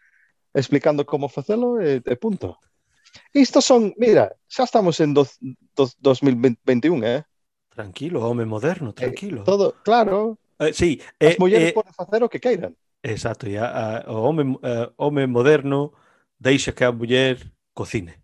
[0.58, 2.58] explicando como facelo e, e punto.
[3.34, 5.30] Isto son, mira, xa estamos en do,
[5.78, 7.24] do, 2021, eh?
[7.70, 9.42] Tranquilo, home moderno, eh, tranquilo.
[9.42, 10.38] Eh, todo, claro.
[10.60, 12.74] Eh, sí, eh, As mulleres eh, poden facer o que queiran.
[13.06, 15.94] Exacto, e a, a, o home, a, home moderno
[16.40, 17.38] deixa que a muller
[17.74, 18.18] cocine.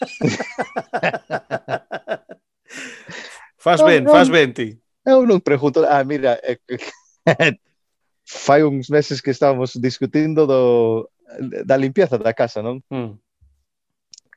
[3.60, 4.80] faz ben, no, faz ben ti.
[5.04, 6.56] Eu non pregunto, ah, mira, eh,
[8.24, 11.10] fai uns meses que estábamos discutindo do
[11.64, 12.80] da limpieza da casa, non?
[12.90, 13.18] Mm.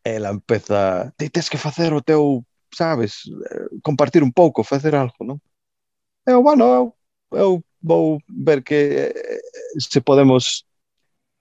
[0.03, 5.23] Ela empeza, ti tes que facer o teu, sabes, eh, compartir un pouco, facer algo,
[5.23, 5.37] non?
[6.25, 6.85] Eu, bueno, eu,
[7.31, 7.51] eu
[7.81, 9.41] vou ver que eh,
[9.79, 10.65] se podemos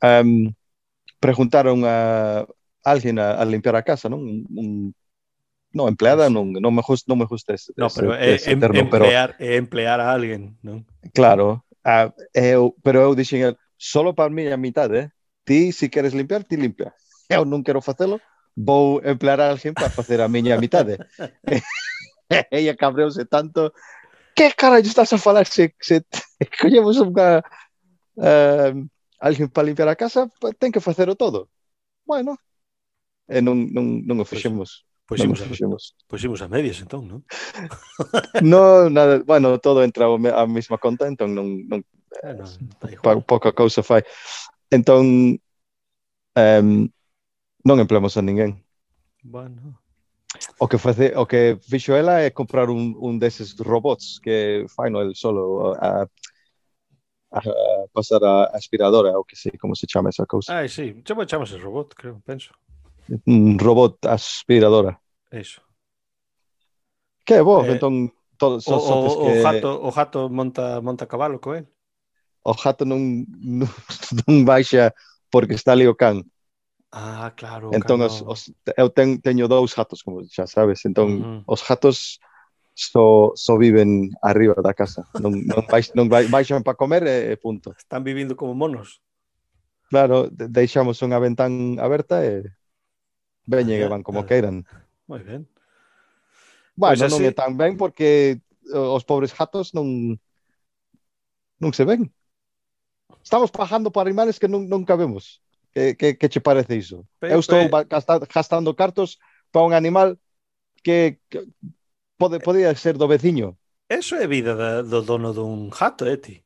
[0.02, 0.52] um,
[1.20, 2.46] preguntar a unha,
[2.84, 4.20] alguén a, a limpiar a casa, non?
[4.20, 4.68] Un, un
[5.72, 8.60] no, empleada non, non me gusta, non me gusta ese, no, pero ese, ese em,
[8.60, 9.54] termo, emplear, pero...
[9.54, 10.82] emplear a alguén, non?
[11.14, 15.12] Claro, a, eu, pero eu dixen solo para mí a mitad, eh?
[15.50, 16.94] ti, se queres limpiar, ti limpia.
[17.28, 18.22] Eu non quero facelo,
[18.54, 20.94] vou emplear alguén para facer a miña mitade.
[22.54, 23.74] Ella cabreuse tanto.
[24.38, 26.06] Que carallo estás a falar se, se
[26.62, 27.42] collemos unha,
[28.14, 28.72] uh,
[29.18, 30.30] alguén para limpiar a casa?
[30.62, 31.50] Ten que facelo todo.
[32.06, 32.38] Bueno,
[33.30, 34.86] e non, non, non o pois, fixemos.
[35.06, 35.94] Pois, pois, fixemos.
[36.06, 37.20] pois imos a medias, entón, non?
[38.42, 41.82] no, nada, bueno, todo entra a mesma conta, entón non, non,
[42.22, 42.46] bueno,
[42.90, 44.02] eh, pouca cousa fai
[44.70, 45.36] entón
[46.36, 46.68] um,
[47.66, 48.62] non empleamos a ninguén
[49.22, 49.76] bueno.
[50.58, 54.88] o que face, o que fixo ela é comprar un, un deses robots que fai
[54.88, 56.06] no el solo a,
[57.30, 57.42] a, a
[57.92, 61.02] pasar a aspiradora ou que sei como se chama esa cousa Ah, si, sí.
[61.02, 62.54] chama chamase robot, creo, penso
[63.26, 65.62] un robot aspiradora Eso.
[67.24, 69.38] Que bo, eh, entón todo, so, o, o, que...
[69.38, 71.68] o, jato, o jato monta monta cabalo co el
[72.42, 73.68] o jato non, non,
[74.26, 74.92] non baixa
[75.30, 76.24] porque está ali o can.
[76.90, 77.70] Ah, claro.
[77.70, 80.82] Entón, os, os, eu ten, teño dous gatos, como xa sabes.
[80.82, 81.40] Entón, uh -huh.
[81.46, 82.18] os gatos
[82.74, 85.06] só, so, só so viven arriba da casa.
[85.20, 87.76] Non, non, baix, non baixan para comer e, punto.
[87.78, 88.98] Están vivindo como monos.
[89.90, 92.46] Claro, deixamos unha ventán aberta e
[93.46, 94.66] veñen e ah, van como queiran.
[95.10, 95.46] Moi ben.
[96.78, 97.12] Bueno, pues así...
[97.18, 100.18] non é tan ben porque eh, os pobres gatos non
[101.58, 102.08] non se ven.
[103.22, 105.40] Estamos pagando por animales que non, non cabemos.
[105.70, 107.06] Que, que, que che parece iso?
[107.20, 107.86] Pe, Eu estou pe...
[108.26, 110.18] gastando cartos para un animal
[110.82, 111.46] que, que
[112.18, 113.54] pode, podía ser do veciño.
[113.90, 116.42] Eso é vida da, do dono dun jato, eh, ti?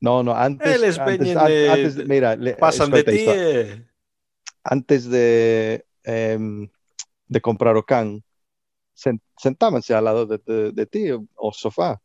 [0.00, 0.66] No, no, antes...
[0.66, 2.04] Eles antes, antes, de...
[2.04, 3.86] Mira, le, pasan de ti eh...
[4.62, 5.86] Antes de...
[6.02, 6.38] Eh,
[7.26, 8.22] de comprar o can,
[8.94, 12.00] sentábanse ao lado de, de, de ti, o sofá,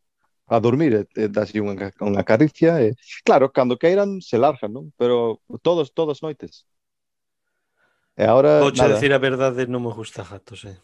[0.52, 4.36] a dormir, eh, eh, e, e dase unha, unha caricia e claro, cando queiran se
[4.36, 4.86] largan, non?
[5.00, 6.68] Pero todos todas noites.
[8.20, 9.00] E agora Vou nada.
[9.00, 10.76] decir a verdade, non me gusta gatos, eh.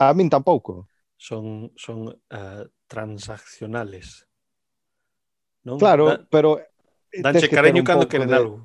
[0.00, 0.88] A min tampouco.
[1.20, 4.24] Son son uh, transaccionales.
[5.68, 5.76] Non?
[5.76, 6.64] Claro, da, pero
[7.12, 8.64] danche cariño cando queren de, algo.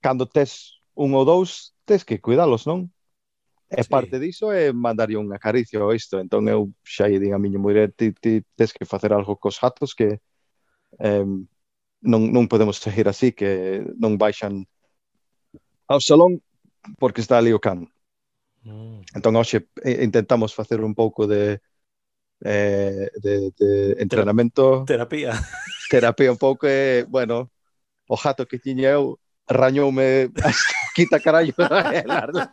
[0.00, 2.88] Cando tes un ou dous, tes que cuidalos, non?
[3.68, 3.90] E sí.
[3.90, 6.22] parte diso é mandarlle un acaricio a isto.
[6.22, 9.58] Entón eu xa lle digo a miña muller, ti, ti tes que facer algo cos
[9.58, 10.22] gatos que
[11.02, 11.26] eh,
[12.06, 14.64] non, non podemos seguir así, que non baixan
[15.90, 16.38] ao salón
[16.98, 17.90] porque está ali o can.
[18.62, 19.02] Mm.
[19.18, 21.58] Entón hoxe intentamos facer un pouco de
[22.44, 25.32] eh, de, de entrenamento terapia
[25.88, 27.50] terapia un pouco e, bueno,
[28.06, 30.30] o jato que tiña eu rañoume
[30.96, 31.52] quita carallo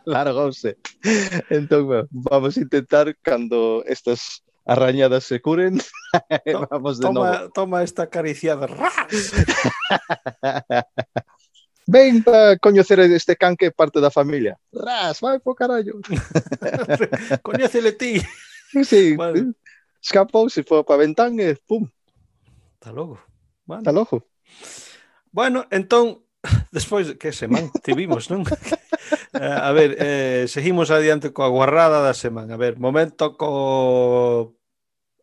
[0.04, 0.76] largouse
[1.48, 5.80] entón vamos a intentar cando estas arañadas se curen
[6.70, 8.68] vamos de toma, novo toma esta acariciada
[11.86, 14.56] ven para coñecer este can que é parte da familia.
[14.72, 16.00] Ras, vai po carallo
[17.42, 18.24] coñecele ti.
[18.84, 19.52] Sí, vale.
[20.00, 21.84] escapou, se foi para ventán e pum
[22.84, 23.18] Está logo.
[23.78, 24.26] Está logo.
[25.32, 26.23] Bueno, entón,
[26.72, 28.44] despois que semana tivimos, non?
[29.34, 32.54] Eh, a ver, eh, seguimos adiante coa guarrada da semana.
[32.54, 34.54] A ver, momento co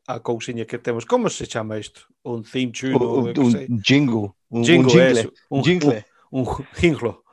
[0.05, 1.07] a cousiña que temos.
[1.07, 2.01] Como se chama isto?
[2.27, 4.35] Un theme Un, un, un jingle.
[4.51, 5.31] Un, jingle, un jingle.
[5.49, 6.05] Un, jingle.
[6.29, 7.23] Un, un jinglo.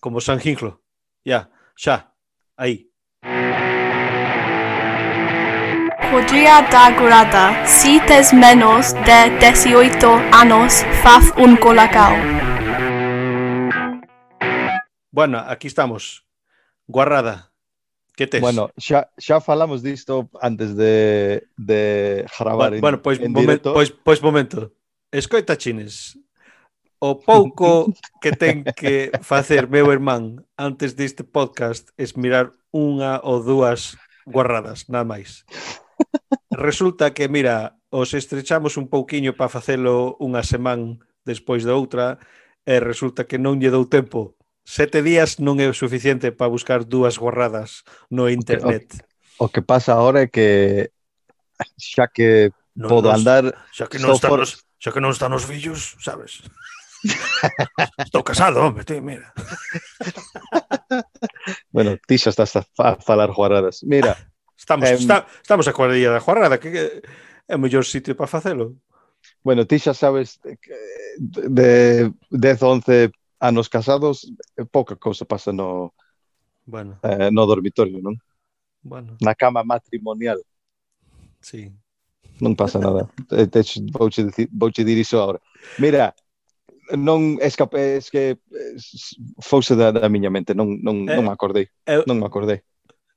[0.00, 0.80] Como San Jinglo.
[1.24, 2.14] Ya, xa,
[2.56, 2.90] aí.
[6.10, 12.53] Podría dar grata si tes menos de 18 anos faz un colacao.
[15.14, 16.26] Bueno, aquí estamos.
[16.88, 17.52] Guarrada,
[18.16, 18.40] que tes?
[18.40, 23.74] Bueno, xa, xa falamos disto antes de, de gravar bueno, bueno, pois, en momen, directo.
[23.74, 24.74] Pois, pois momento.
[25.14, 26.18] Escoita, Chines,
[26.98, 33.38] o pouco que ten que facer meu irmán antes deste podcast es mirar unha ou
[33.38, 33.94] dúas
[34.26, 35.46] guarradas, nada máis.
[36.50, 42.18] Resulta que, mira, os estrechamos un pouquiño para facelo unha semana despois da outra
[42.66, 47.20] e resulta que non lle dou tempo sete días non é suficiente para buscar dúas
[47.20, 48.88] gorradas no internet.
[48.88, 49.04] O que,
[49.38, 50.90] o, o que pasa agora é que
[51.78, 54.40] xa que non podo nos, andar xa que non están por...
[54.42, 56.42] nos, xa que non están os fillos, sabes?
[58.00, 59.30] Estou casado, hombre, tí, mira.
[61.74, 63.84] bueno, ti xa estás a, fa falar guarradas.
[63.84, 64.16] Mira,
[64.56, 66.84] estamos eh, está, estamos a cuadrilla da guarrada, que, que
[67.46, 68.80] é o mellor sitio para facelo.
[69.44, 70.74] Bueno, ti xa sabes que
[71.20, 73.12] de 10 11
[73.44, 74.24] a nos casados
[74.56, 75.92] eh, pouca cousa pasa no
[76.64, 76.98] bueno.
[77.02, 78.16] eh, no dormitorio, non?
[78.80, 79.16] Bueno.
[79.20, 80.40] Na cama matrimonial.
[81.40, 81.72] Sí.
[82.40, 83.04] Non pasa nada.
[83.28, 84.24] Te, vou che
[84.84, 85.40] dicir, iso agora.
[85.78, 86.14] Mira,
[86.96, 88.40] non escape, es que
[89.40, 91.68] fouse da, da miña mente, non, non, eh, non me acordei.
[91.84, 92.64] Eu, non me acordei.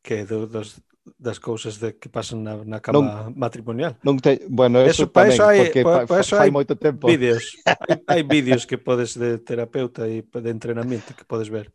[0.03, 0.79] Que do, dos,
[1.15, 3.95] das cousas de que pasan na, na cama non, matrimonial.
[4.03, 7.07] Non te, bueno, eso, eso tamén, eso hai, porque pa, pa eso hai moito tempo.
[7.07, 11.71] Vídeos, hai, hai vídeos que podes de terapeuta e de entrenamento que podes ver.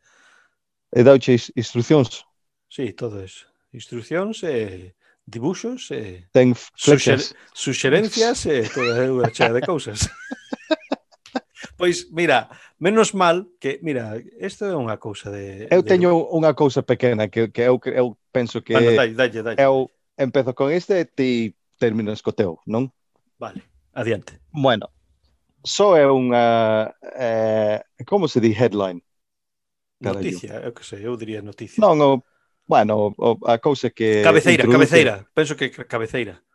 [0.92, 2.28] E dauche instruccións?
[2.68, 3.48] Sí, todo eso.
[3.72, 4.92] Instruccións e
[5.24, 7.20] dibuxos e Ten suxer,
[7.54, 10.04] suxerencias e toda unha chea de cousas.
[11.82, 15.66] Pois, mira, menos mal que, mira, isto é unha cousa de...
[15.66, 15.90] Eu de...
[15.90, 18.70] teño unha cousa pequena que, que eu, eu penso que...
[18.70, 19.58] Bueno, dalle, dalle, dalle.
[19.58, 22.86] Eu empezo con este e ti terminas co teu, non?
[23.34, 23.66] Vale,
[23.98, 24.38] adiante.
[24.54, 24.94] Bueno,
[25.66, 26.94] só é unha...
[27.18, 29.02] Eh, como se di headline?
[29.98, 31.82] Noticia, eu que sei, eu diría noticia.
[31.82, 32.22] Non, o,
[32.62, 34.22] bueno, o, a cousa que...
[34.22, 34.86] Cabeceira, introduce...
[34.86, 36.46] cabeceira, penso que cabeceira.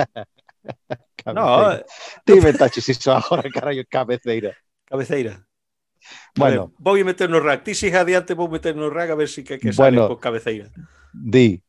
[1.18, 1.78] Cabeceira.
[1.78, 1.84] No,
[2.24, 4.56] ti inventaxe iso agora, carallo, cabeceira.
[4.86, 5.44] Cabeceira.
[6.36, 7.64] Bueno, vale, vou meter no rack.
[7.64, 10.16] Ti siga adiante, vou meter no rack a ver si que, que sale bueno, con
[10.16, 10.70] cabeceira.
[11.12, 11.62] Di,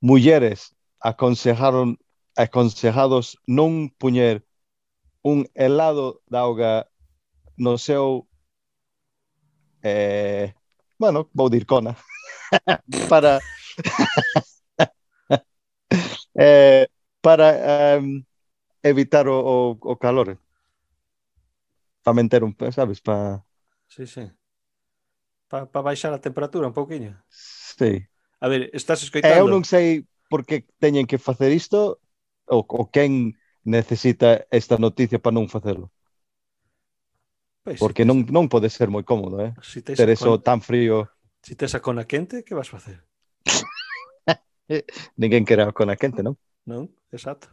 [0.00, 1.98] mulleres aconsejaron
[2.36, 4.44] aconsejados non puñer
[5.22, 6.72] un helado de auga
[7.56, 8.28] no seu
[9.82, 10.52] eh,
[10.98, 11.96] bueno, vou dir cona
[13.10, 13.40] para
[16.36, 16.86] eh,
[17.20, 18.24] para um,
[18.88, 20.38] evitar o, o, o calor
[22.02, 23.44] para manter un, sabes, para
[23.88, 24.30] Sí, sí.
[25.48, 27.12] Para pa baixar a temperatura un pouquiño.
[27.30, 28.06] Sí.
[28.40, 29.38] A ver, estás escoitando.
[29.38, 29.86] Eu non sei
[30.30, 32.02] por que teñen que facer isto
[32.50, 35.90] ou, ou quen necesita esta noticia para non facelo.
[37.64, 39.52] Pois, Porque si non, non pode ser moi cómodo, eh?
[39.62, 40.42] Si Ter eso con...
[40.42, 41.06] tan frío.
[41.46, 43.06] Si tes a cona quente, que vas facer?
[45.16, 46.34] Ninguén quere a cona quente, non?
[46.66, 46.84] Non,
[47.16, 47.48] exacto.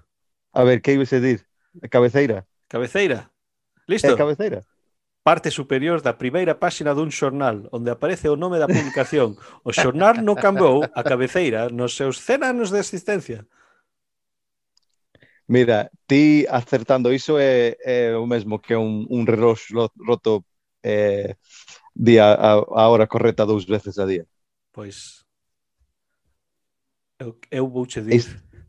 [0.53, 1.45] A ver, que ibas a dir?
[1.81, 2.45] A cabeceira.
[2.69, 3.19] Cabeceira.
[3.25, 4.13] Eh, Listo?
[4.13, 4.61] É cabeceira.
[5.23, 9.39] Parte superior da primeira páxina dun xornal, onde aparece o nome da publicación.
[9.63, 13.47] O xornal non cambou a cabeceira nos seus 100 anos de existencia.
[15.47, 19.59] Mira, ti acertando iso é, é o mesmo que un, un reloj
[19.95, 20.45] roto
[20.83, 21.35] eh,
[21.95, 24.27] día a, a hora correcta dous veces a día.
[24.75, 25.23] Pois
[27.19, 28.23] eu, eu vou che dir,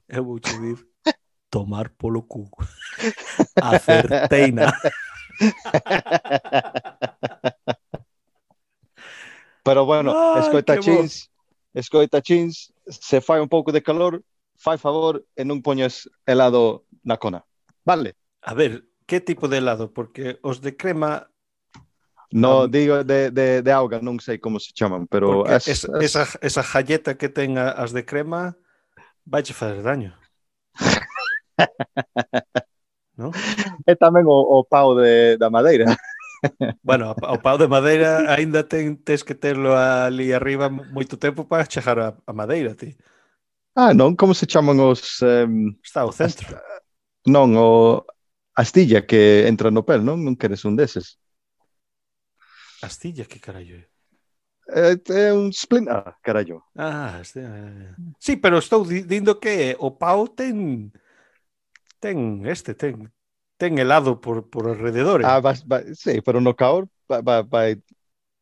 [0.08, 0.93] eu vou che dir
[1.54, 2.50] tomar polo cu.
[3.62, 4.74] Acerteina.
[9.62, 11.30] Pero bueno, Ay, escoita chins,
[11.72, 14.22] escoita chins, se fai un pouco de calor,
[14.58, 17.46] fai favor e non poñes helado na cona.
[17.86, 18.18] Vale?
[18.42, 19.94] A ver, que tipo de helado?
[19.94, 21.30] Porque os de crema
[22.34, 25.86] No, um, digo de, de, de auga, non sei como se chaman, pero es, es,
[26.02, 28.58] esa, esa jalleta que ten as de crema
[29.22, 30.18] vai fazer daño.
[33.18, 33.30] no?
[33.86, 35.86] É tamén o, o pau de, da madeira.
[36.84, 41.64] Bueno, o pau de madeira aínda ten, tes que terlo ali arriba moito tempo para
[41.64, 42.92] chegar a, a madeira, ti.
[43.72, 45.24] Ah, non, como se chaman os...
[45.24, 46.52] Um, Está o centro.
[46.52, 46.84] As,
[47.24, 48.04] non, o
[48.54, 50.20] astilla que entra no pel, non?
[50.20, 51.16] Non queres un deses.
[52.84, 53.84] Astilla, que carallo é?
[54.68, 56.62] É, é un splinter, ah, carallo.
[56.76, 57.40] Ah, este...
[57.40, 57.94] Eh.
[58.20, 60.92] sí, pero estou dindo que o pau ten
[62.04, 63.08] ten, este ten,
[63.56, 65.24] ten helado por, por alrededor.
[65.24, 65.24] Eh.
[65.24, 67.80] Ah, va, va, sí, pero no caor va, va, vai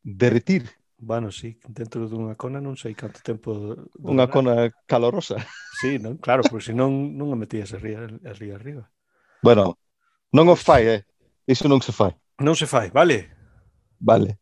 [0.03, 0.66] derretir.
[0.98, 3.75] Bueno, sí, dentro dunha cona non sei canto tempo...
[4.03, 5.38] Unha cona calorosa.
[5.83, 6.18] Sí, non?
[6.18, 8.87] claro, porque senón non a metías ali, ali arriba.
[9.42, 9.79] Bueno,
[10.35, 11.01] non o fai, eh?
[11.46, 12.14] Iso non se fai.
[12.42, 13.31] Non se fai, vale?
[13.98, 14.38] Vale.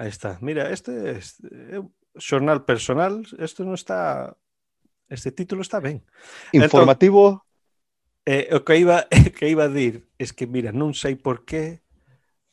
[0.00, 0.40] Aí está.
[0.40, 4.32] Mira, este, este é un xornal personal, isto non está...
[5.12, 6.00] Este título está ben.
[6.56, 7.44] Entón- Informativo
[8.30, 11.82] Eh, o que iba, que iba a dir es que, mira, non sei por qué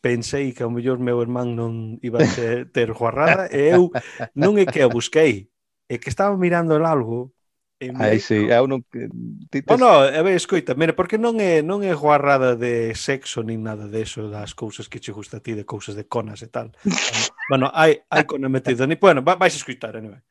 [0.02, 3.94] pensei que ao mellor meu irmán non iba a ter, ter guarrada e eu
[4.34, 5.54] non é que a busquei,
[5.86, 7.38] é que estaba mirando en algo
[7.80, 8.82] En Aí sí, eu non...
[8.90, 12.98] Ti, oh, No, Bueno, a ver, escoita, mira, porque non é, non é guarrada de
[12.98, 16.42] sexo nin nada deso das cousas que che gusta a ti, de cousas de conas
[16.42, 16.74] e tal.
[17.54, 18.90] bueno, hai, hai cona metido.
[18.90, 20.26] Ni, bueno, vais a escoitar, anyway.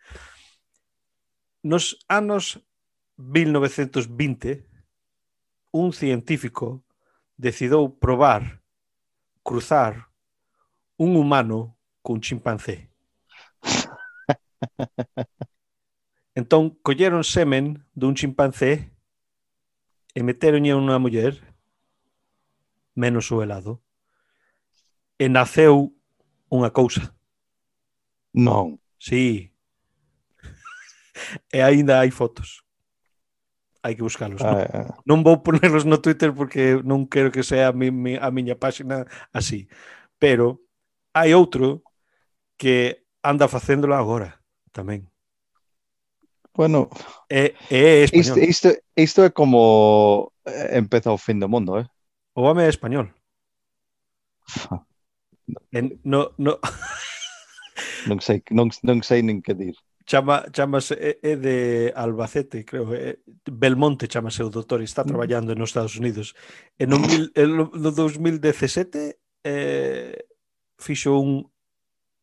[1.63, 2.59] Nos anos
[3.15, 4.67] 1920,
[5.77, 6.85] un científico
[7.37, 8.63] decidou probar
[9.45, 10.09] cruzar
[10.97, 12.91] un humano cun chimpancé.
[16.35, 18.93] Entón, colleron semen dun chimpancé
[20.15, 21.35] e meteronlle unha muller
[22.97, 23.81] menos o helado
[25.21, 25.93] e naceu
[26.49, 27.13] unha cousa.
[28.33, 28.81] Non.
[29.01, 29.53] Sí.
[31.57, 32.66] E aínda hai fotos
[33.87, 34.43] hai que buscalos.
[34.43, 34.67] Ah,
[35.07, 38.35] non, non vou ponerlos no Twitter porque non quero que sea a, mi, mi, a
[38.35, 39.71] miña páxina así.
[40.19, 40.59] Pero
[41.15, 41.87] hai outro
[42.59, 44.43] que anda facéndolo agora
[44.75, 45.07] tamén.
[46.57, 46.91] Bueno,
[47.31, 48.43] é, é español.
[48.43, 51.87] Isto, isto, isto é como eh, empeza o fin do mundo, eh?
[52.35, 53.15] O home é español.
[55.71, 56.59] en, no, no...
[58.11, 63.19] non sei, non, non sei nin que dir chama, chamase é de Albacete, creo, é,
[63.51, 66.35] Belmonte chamase o doutor, está traballando nos Estados Unidos.
[66.79, 70.27] E no, mil, no 2017 eh,
[70.79, 71.51] fixo un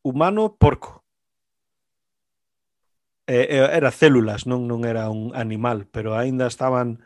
[0.01, 1.03] humano porco.
[3.27, 6.99] Eh, era células, non non era un animal, pero aínda estaban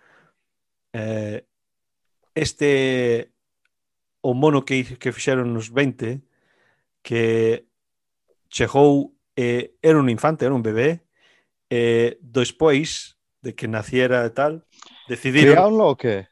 [0.94, 1.46] eh,
[2.34, 3.34] este
[4.22, 6.22] o mono que, que fixeron nos 20
[7.06, 7.66] que
[8.50, 11.06] chegou eh, era un infante, era un bebé,
[11.70, 14.66] eh, despois de que naciera e tal,
[15.08, 15.54] decidiron...
[15.54, 16.28] Criáronlo o que?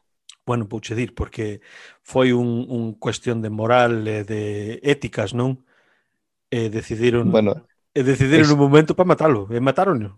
[0.46, 1.62] Bueno, vouche dir, porque
[2.02, 5.62] foi un, un cuestión de moral e de éticas, non?
[6.50, 7.30] E eh, decidiron...
[7.30, 7.54] Bueno,
[7.94, 8.52] eh, e decidiron es...
[8.52, 10.18] un momento para matalo, e mataronlo.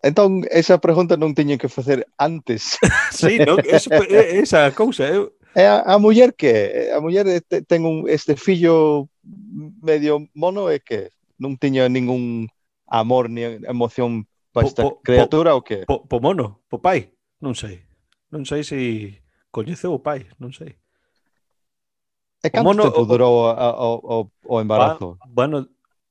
[0.00, 2.80] Entón, esa pregunta non tiñen que facer antes.
[3.12, 3.60] sí, non?
[3.68, 5.04] Eso, esa cousa.
[5.04, 5.36] Eu...
[5.52, 6.88] É A, a muller que?
[6.94, 9.08] A muller te, ten un, este fillo
[9.82, 11.10] medio mono e que?
[11.38, 12.50] non tiña ningún
[12.86, 15.78] amor ni emoción para esta po, po, criatura po, o que?
[15.86, 17.80] Po, po mono, po pai, non sei.
[18.28, 18.76] Non sei se
[19.48, 20.76] coñeceu o pai, non sei.
[22.42, 25.18] E canto mono, tempo durou o, o, o, o embarazo?
[25.18, 25.56] Ba, bueno,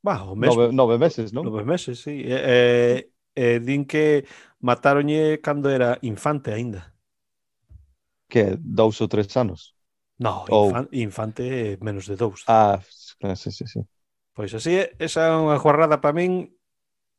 [0.03, 0.55] ba, o mesmo.
[0.55, 1.45] nove, nove meses, non?
[1.45, 2.23] Nove meses, sí.
[2.23, 2.97] E, eh,
[3.35, 4.25] eh, din que
[4.59, 6.93] mataronlle cando era infante aínda.
[8.27, 9.77] Que dous ou tres anos?
[10.19, 10.97] No, infan, ou...
[10.97, 12.43] infante menos de dous.
[12.47, 13.81] Ah, sí, sí, sí.
[14.37, 16.53] Pois así é, esa é unha guarrada para min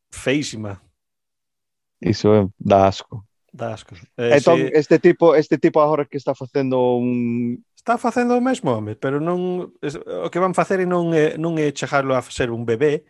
[0.06, 0.78] feísima.
[1.98, 3.26] Iso é da asco.
[3.50, 3.98] Da asco.
[4.14, 4.70] Eh, entón, si...
[4.70, 9.18] este tipo, este tipo agora que está facendo un Está facendo o mesmo, home, pero
[9.18, 13.02] non o que van facer non é non é chegarlo a ser un bebé.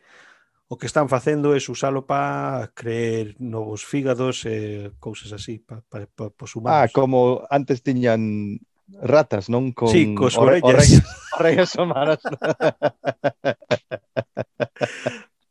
[0.72, 6.08] O que están facendo é usalo para creer novos fígados e cousas así para pa,
[6.08, 8.56] pa, pa, pa Ah, como antes tiñan
[9.02, 11.02] ratas, non con sí, cos orellas.
[11.36, 12.18] orellas, humanas.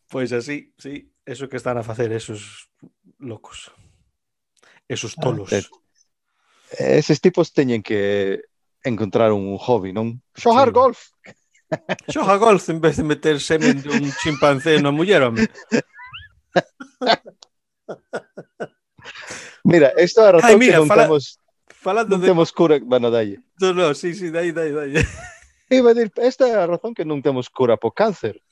[0.09, 2.69] pois pues así, sí, eso que están a facer esos
[3.19, 3.71] locos.
[4.87, 5.53] Esos ah, tolos.
[5.53, 5.61] Ah,
[6.79, 8.41] eses tipos teñen que
[8.83, 10.21] encontrar un hobby, non?
[10.35, 10.73] Xogar sí.
[10.73, 10.99] golf.
[12.13, 15.47] Xoga golf en vez de meter semen de un chimpancé na muller, home.
[19.67, 21.03] Mira, isto é a razón Ay, mira, que non fala...
[21.05, 21.37] temos
[21.87, 22.27] Falando non de...
[22.27, 23.39] temos cura, bueno, dalle.
[23.63, 24.91] No, no, sí, sí, dai, dai, dai.
[25.71, 28.43] Iba a dir, esta é a razón que non temos cura po cáncer.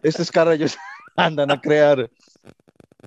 [0.00, 0.72] Estes carallos
[1.20, 2.08] andan a crear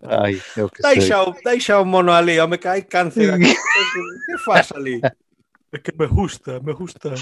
[0.05, 3.33] Ai, eu que dai xa, o, dai xa o mono ali, home, que hai cáncer
[3.33, 3.49] aquí.
[4.29, 5.01] que faz ali?
[5.01, 7.17] É que me gusta, me gusta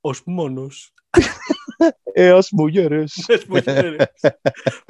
[0.00, 0.96] os monos.
[2.16, 3.20] e as mulleres.
[3.28, 4.08] As mulleres.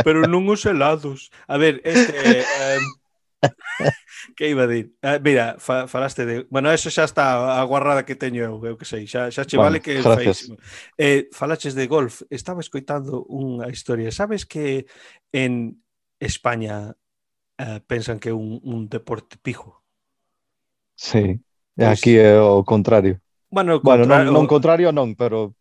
[0.06, 1.34] Pero non os helados.
[1.50, 2.14] A ver, este...
[2.14, 2.78] Eh,
[4.36, 4.94] que iba a dir?
[5.02, 6.46] Ah, mira, fa, falaste de...
[6.50, 9.56] Bueno, eso xa está a guarrada que teño eu, eu que sei, xa, xa che
[9.56, 10.56] vale bueno, que é feísimo.
[10.98, 14.10] Eh, falaches de golf, estaba escoitando unha historia.
[14.10, 14.86] Sabes que
[15.32, 15.82] en
[16.18, 16.94] España
[17.58, 19.82] eh, pensan que é un, un deporte pijo?
[20.96, 21.40] Sí,
[21.74, 21.88] pues...
[21.88, 23.20] aquí é o contrario.
[23.50, 24.06] Bueno, contrario...
[24.06, 25.54] bueno non, non contrario non, pero...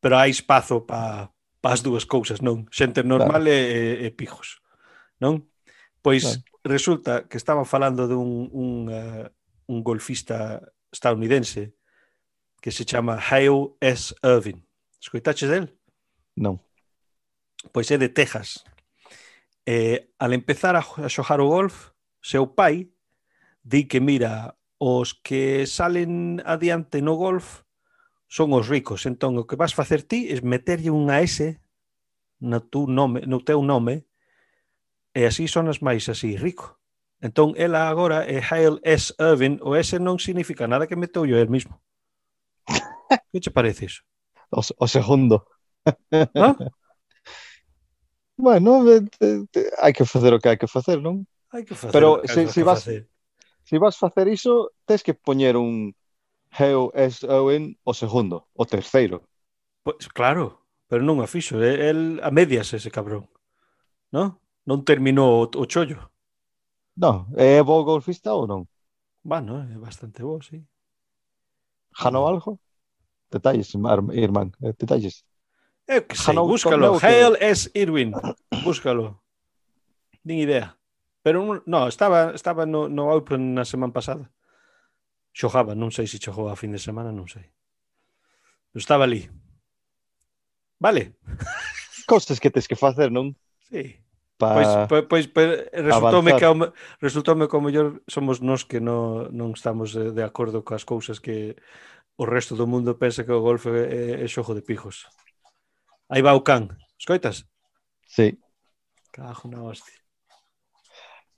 [0.00, 1.32] Pero hai espazo para
[1.64, 2.68] pa as dúas cousas, non?
[2.68, 3.56] Xente normal claro.
[3.56, 4.60] e, e pijos,
[5.16, 5.48] non?
[6.04, 6.24] Pois...
[6.24, 9.28] Claro resulta que estaban falando dun un, uh,
[9.68, 11.76] un golfista estadounidense
[12.60, 14.16] que se chama Hale S.
[14.24, 14.64] Irving.
[14.98, 15.76] Escoitaches del?
[16.34, 16.64] Non.
[17.72, 18.64] Pois é de Texas.
[19.68, 21.92] Eh, al empezar a xojar o golf,
[22.24, 22.88] seu pai
[23.60, 27.64] di que mira, os que salen adiante no golf
[28.28, 29.04] son os ricos.
[29.04, 31.60] Entón, o que vas facer ti é meterlle unha S
[32.40, 34.08] no, tu nome, no teu nome
[35.14, 36.74] E así sonas máis así rico.
[37.22, 39.14] Entón, ela agora é Hale S.
[39.16, 41.78] Irving, o S non significa nada que meteu el mismo.
[43.30, 44.02] que che parece iso?
[44.50, 45.46] O, o segundo.
[46.10, 46.28] ¿No?
[46.34, 46.56] Ah?
[48.36, 51.24] bueno, de, de, de, hai que facer o que hai que facer, non?
[51.54, 53.08] Hai que facer Pero que se, se, vas, facer.
[53.62, 55.94] se vas facer iso, tes que poñer un
[56.50, 57.22] Hale S.
[57.22, 59.22] Irving o segundo, o terceiro.
[59.86, 63.30] Pois pues, claro, pero non a fixo, el a medias ese cabrón.
[64.12, 64.43] ¿No?
[64.64, 66.10] non terminou eh, o chollo.
[66.96, 68.66] Non, é bo golfista ou non?
[69.24, 70.64] Bueno, é bastante bo, sí.
[71.92, 72.60] Janou algo?
[73.30, 73.72] Detalles,
[74.12, 75.24] Irman, eh, detalles.
[75.86, 76.98] Eu que sei, Janou búscalo.
[76.98, 77.06] Que...
[77.06, 77.70] Hale S.
[77.74, 78.12] Irwin,
[78.64, 79.20] búscalo.
[80.24, 80.76] Nin idea.
[81.24, 84.28] Pero non, no, estaba, estaba no, no Open na semana pasada.
[85.32, 87.48] Xogaba, non sei se xogou a fin de semana, non sei.
[88.72, 89.28] Pero estaba ali.
[90.78, 91.16] Vale.
[92.06, 93.32] Cosas que tens que facer, non?
[93.72, 94.03] Sí
[94.44, 94.54] pa...
[94.54, 96.54] Pois, pois, pois, pois resultoume que ao,
[97.00, 101.56] resultoume que ao mellor somos nós que no, non estamos de acordo coas cousas que
[102.20, 105.08] o resto do mundo pensa que o golfe é, é xogo de pijos.
[106.12, 106.68] Aí va o can.
[107.00, 107.48] Escoitas?
[108.06, 108.38] Sí.
[109.10, 109.98] Cajo na hostia.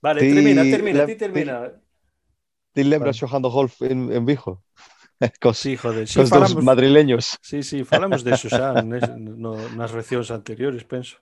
[0.01, 1.55] Vale, ti, termina, termina, ti termina.
[1.69, 1.75] Ti,
[2.73, 3.21] ti lembras vale.
[3.25, 4.61] xogando golf en, en Vijo?
[5.41, 7.37] cos, sí, joder, sí, cos falamos, dos madrileños.
[7.41, 8.81] Sí, sí, falamos de xa
[9.17, 11.17] no, nas reaccións anteriores, penso.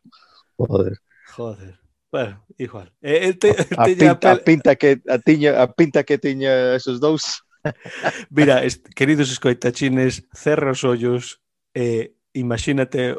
[0.60, 1.00] Joder.
[1.26, 1.80] Joder.
[2.12, 2.94] Bueno, igual.
[3.02, 4.32] Eh, el te, el a, pinta, pel...
[4.32, 7.44] a, pinta que, a, tiña, a pinta que tiña esos dous.
[8.30, 11.42] Mira, est, queridos escoitachines, cerra os ollos
[11.74, 13.18] e eh, imagínate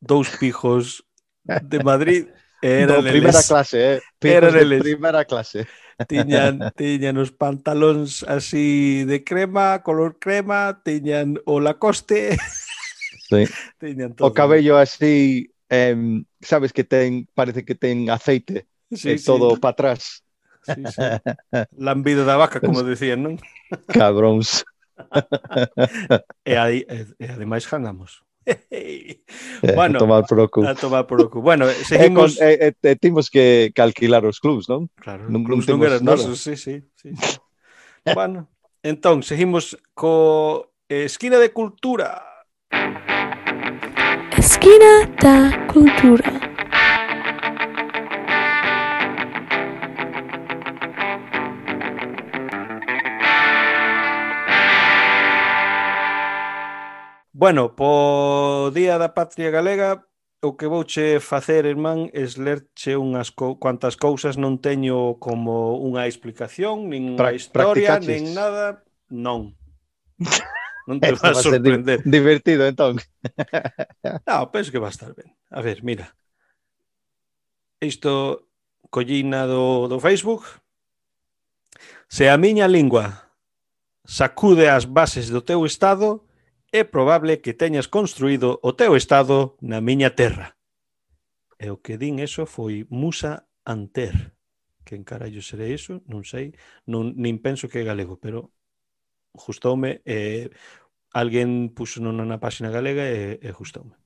[0.00, 1.04] dous pijos
[1.44, 2.26] de Madrid
[2.62, 4.00] era no, primeira clase, eh?
[4.20, 5.66] Era de primeira clase.
[6.08, 12.38] Tiñan, tiñan os pantalóns así de crema, color crema, tiñan o Lacoste.
[13.28, 13.46] Sí.
[13.78, 14.26] Tiñan todo.
[14.26, 15.96] O cabello así eh,
[16.40, 19.24] sabes que ten, parece que ten aceite sí, eh, sí.
[19.24, 20.22] todo para atrás.
[20.62, 21.02] Sí, sí.
[21.76, 23.34] Lambido da vaca, como dicían, non?
[23.88, 24.68] Cabróns.
[26.44, 28.20] e, aí, e, e ademais jangamos.
[28.74, 29.22] Eh,
[29.76, 30.66] bueno, a tomar por o cu.
[30.66, 31.40] A tomar por o cu.
[31.40, 32.34] Bueno, eh, seguimos...
[32.34, 34.90] E, con, eh, e, e, timos que calcular os clubs, non?
[34.98, 36.82] Claro, non, clubs non eran nosos, sí, sí.
[36.98, 37.14] sí.
[38.10, 38.50] bueno,
[38.82, 42.18] entón, seguimos co Esquina de Cultura.
[42.66, 43.11] Esquina de Cultura.
[44.62, 46.30] Esquina da Cultura.
[57.32, 60.06] Bueno, po Día da Patria Galega
[60.40, 66.06] o que vouche facer, irmán, é lerche unhas co cuantas cousas non teño como unha
[66.06, 69.58] explicación, nin unha historia, nin nada, non.
[70.86, 72.02] non te Esto va a sorprender.
[72.04, 72.98] Divertido, entón.
[74.28, 75.30] no, penso que va a estar ben.
[75.50, 76.14] A ver, mira.
[77.80, 78.48] Isto
[78.90, 80.44] collina do, do Facebook.
[82.08, 83.32] Se a miña lingua
[84.04, 86.26] sacude as bases do teu estado,
[86.72, 90.56] é probable que teñas construído o teu estado na miña terra.
[91.60, 94.34] E o que din eso foi Musa Anter.
[94.82, 96.02] Que en carallo será iso?
[96.10, 96.58] Non sei.
[96.90, 98.50] Non, nin penso que é galego, pero
[99.32, 100.50] gustoume e eh,
[101.12, 103.96] alguén puxo non na páxina galega e, e gustoume.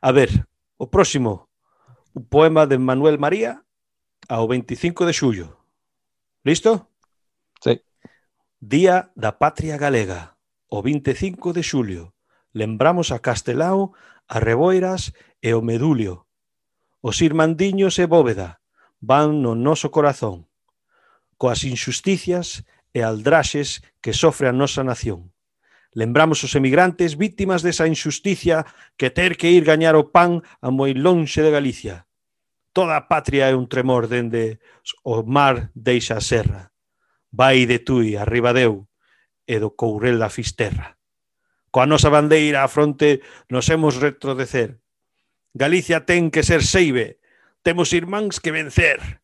[0.00, 0.30] A ver,
[0.80, 1.52] o próximo,
[2.16, 3.64] o poema de Manuel María
[4.28, 5.48] ao 25 de xullo.
[6.44, 6.88] Listo?
[7.60, 7.84] Sí.
[8.60, 10.36] Día da Patria Galega,
[10.68, 12.14] o 25 de xulio.
[12.52, 13.92] Lembramos a Castelao,
[14.28, 16.26] a Reboiras e o Medulio.
[17.00, 18.60] Os irmandiños e Bóveda
[19.00, 20.48] van no noso corazón.
[21.40, 25.30] Coas injusticias e aldraxes que sofre a nosa nación.
[25.92, 28.62] Lembramos os emigrantes vítimas desa injusticia
[28.94, 32.06] que ter que ir gañar o pan a moi lonxe de Galicia.
[32.70, 34.62] Toda a patria é un tremor dende
[35.02, 36.70] o mar deixa a serra.
[37.34, 38.86] Vai de Tui, arriba deu,
[39.46, 40.94] e do Courel da Fisterra.
[41.74, 44.78] Coa nosa bandeira a fronte nos hemos retrodecer.
[45.54, 47.18] Galicia ten que ser seibe,
[47.66, 49.22] temos irmáns que vencer.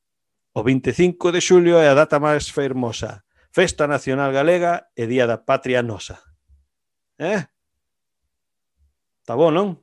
[0.51, 3.26] O 25 de xulio é a data máis fermosa
[3.57, 6.21] Festa Nacional Galega e Día da Patria Nosa.
[7.17, 7.41] Eh?
[9.25, 9.81] Está bon, non?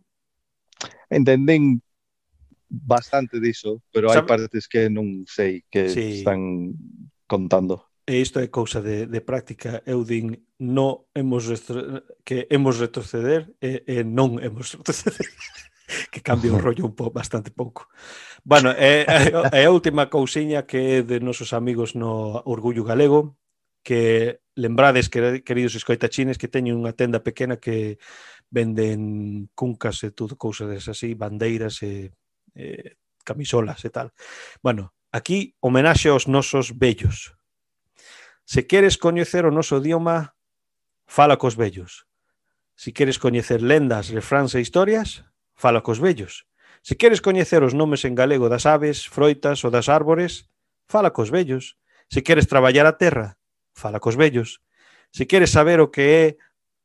[1.10, 1.82] Entendín
[2.70, 6.22] bastante diso, pero hai partes que non sei que sí.
[6.22, 6.70] están
[7.26, 7.90] contando.
[8.06, 9.82] E isto é cousa de, de práctica.
[9.90, 15.26] Eu din, no hemos retro, que hemos retroceder e, e non hemos retroceder.
[16.14, 17.90] que cambia o rollo un po, bastante pouco.
[18.46, 19.02] Bueno, é,
[19.50, 23.42] é a última cousiña que é de nosos amigos no Orgullo Galego,
[23.84, 28.00] que lembrades, queridos escoitachines, que teñen unha tenda pequena que
[28.54, 32.14] venden cuncas e tudo, cousas así, bandeiras e,
[32.56, 32.96] e
[33.28, 34.14] camisolas e tal.
[34.62, 37.36] Bueno, aquí homenaxe aos nosos vellos.
[38.46, 40.36] Se queres coñecer o noso idioma,
[41.08, 42.06] fala cos vellos.
[42.76, 46.46] Se queres coñecer lendas, refráns e historias, fala cos vellos.
[46.84, 50.52] Se queres coñecer os nomes en galego das aves, froitas ou das árbores,
[50.86, 51.80] fala cos vellos.
[52.12, 53.40] Se queres traballar a terra,
[53.74, 54.62] fala cos vellos.
[55.12, 56.26] Se queres saber o que é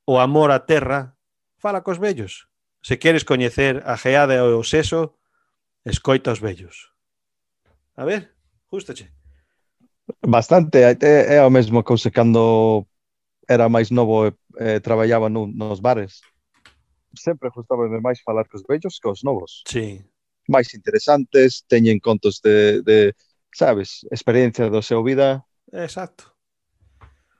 [0.05, 1.16] o amor á terra,
[1.57, 2.49] fala cos vellos.
[2.82, 5.20] Se queres coñecer a geada e o seso,
[5.84, 6.93] escoita os vellos.
[7.97, 8.34] A ver,
[8.70, 9.12] justache.
[10.24, 12.86] Bastante, é, é a mesma cousa cando
[13.49, 16.20] era máis novo e eh, traballaba nun, nos bares.
[17.16, 19.64] Sempre gustaba máis falar cos vellos que os novos.
[19.66, 20.05] Sí.
[20.49, 23.16] Máis interesantes, teñen contos de, de
[23.53, 25.45] sabes, experiencia do seu vida.
[25.72, 26.38] Exacto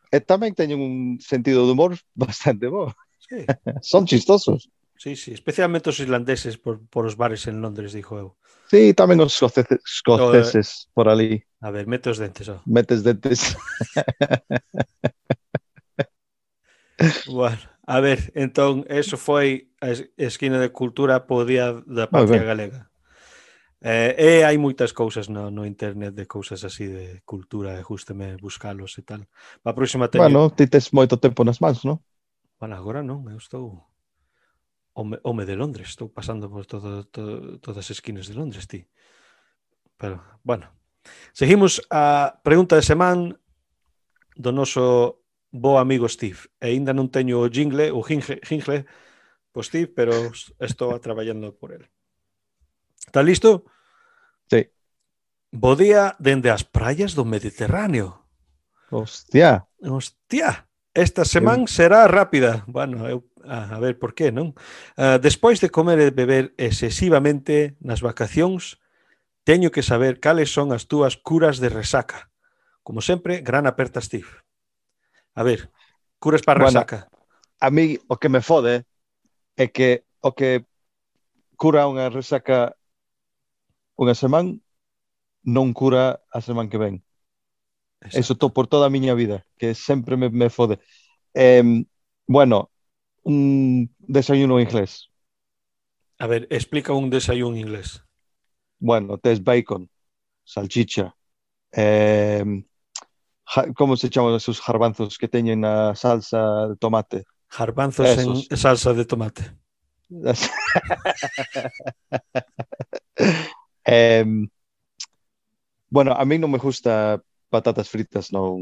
[0.09, 2.93] e tamén teñen un sentido de humor bastante bo.
[3.19, 3.45] Sí.
[3.83, 4.71] Son chistosos.
[4.99, 8.29] Sí, sí, especialmente os islandeses por, por os bares en Londres, dixo eu.
[8.67, 11.39] Sí, tamén os escoceses, escoceses no, por ali.
[11.63, 12.51] A ver, mete os dentes.
[12.51, 12.59] Oh.
[12.67, 13.55] Metes dentes.
[17.31, 22.91] bueno, a ver, entón, eso foi a esquina de cultura podía da patria galega.
[23.81, 27.87] Eh, eh e hai moitas cousas no, no internet de cousas así de cultura e
[27.87, 29.23] justeme buscalos e tal.
[29.63, 30.27] A próxima teño...
[30.27, 32.03] Bueno, ti tes moito tempo nas mans, non?
[32.59, 33.87] Bueno, agora non, eu estou
[34.99, 38.83] home, home de Londres, estou pasando por todo, todo, todas as esquinas de Londres, ti.
[39.95, 40.75] Pero, bueno.
[41.33, 43.39] Seguimos a pregunta de semana
[44.35, 45.23] do noso
[45.55, 46.51] bo amigo Steve.
[46.59, 48.85] E ainda non teño o jingle, o jingle, jingle,
[49.55, 50.13] o Steve, pero
[50.59, 51.87] estou traballando por ele.
[53.09, 53.65] Está listo?
[54.53, 54.69] Sí.
[55.49, 58.29] Bo día dende as praias do Mediterráneo.
[58.93, 59.65] Hostia.
[59.81, 60.69] Hostia.
[60.93, 61.73] Esta semana eu...
[61.73, 62.69] será rápida.
[62.69, 64.53] Bueno, eu, ah, a ver por qué, non?
[65.01, 68.77] Uh, despois de comer e beber excesivamente nas vacacións,
[69.49, 72.29] teño que saber cales son as túas curas de resaca.
[72.85, 74.29] Como sempre, gran aperta, Steve.
[75.33, 75.73] A ver,
[76.21, 77.09] curas para bueno, resaca.
[77.57, 78.85] A mí o que me fode
[79.57, 80.69] é que o que
[81.57, 82.77] cura unha resaca
[83.99, 84.55] unha semana
[85.43, 87.03] non cura a semana que ven.
[88.01, 88.19] Exacto.
[88.19, 90.79] Eso to, por toda a miña vida, que sempre me, me fode.
[91.35, 91.85] Eh,
[92.27, 92.71] bueno,
[93.25, 95.11] un desayuno inglés.
[96.19, 98.05] A ver, explica un desayuno inglés.
[98.79, 99.91] Bueno, tes bacon,
[100.45, 101.15] salchicha,
[101.73, 102.45] eh,
[103.75, 107.25] como se chaman esos garbanzos que teñen a salsa de tomate?
[107.51, 108.51] Garbanzos esos.
[108.51, 109.57] en salsa de tomate.
[113.89, 114.25] Eh,
[115.89, 117.17] bueno, a mí non me gusta
[117.49, 118.61] patatas fritas non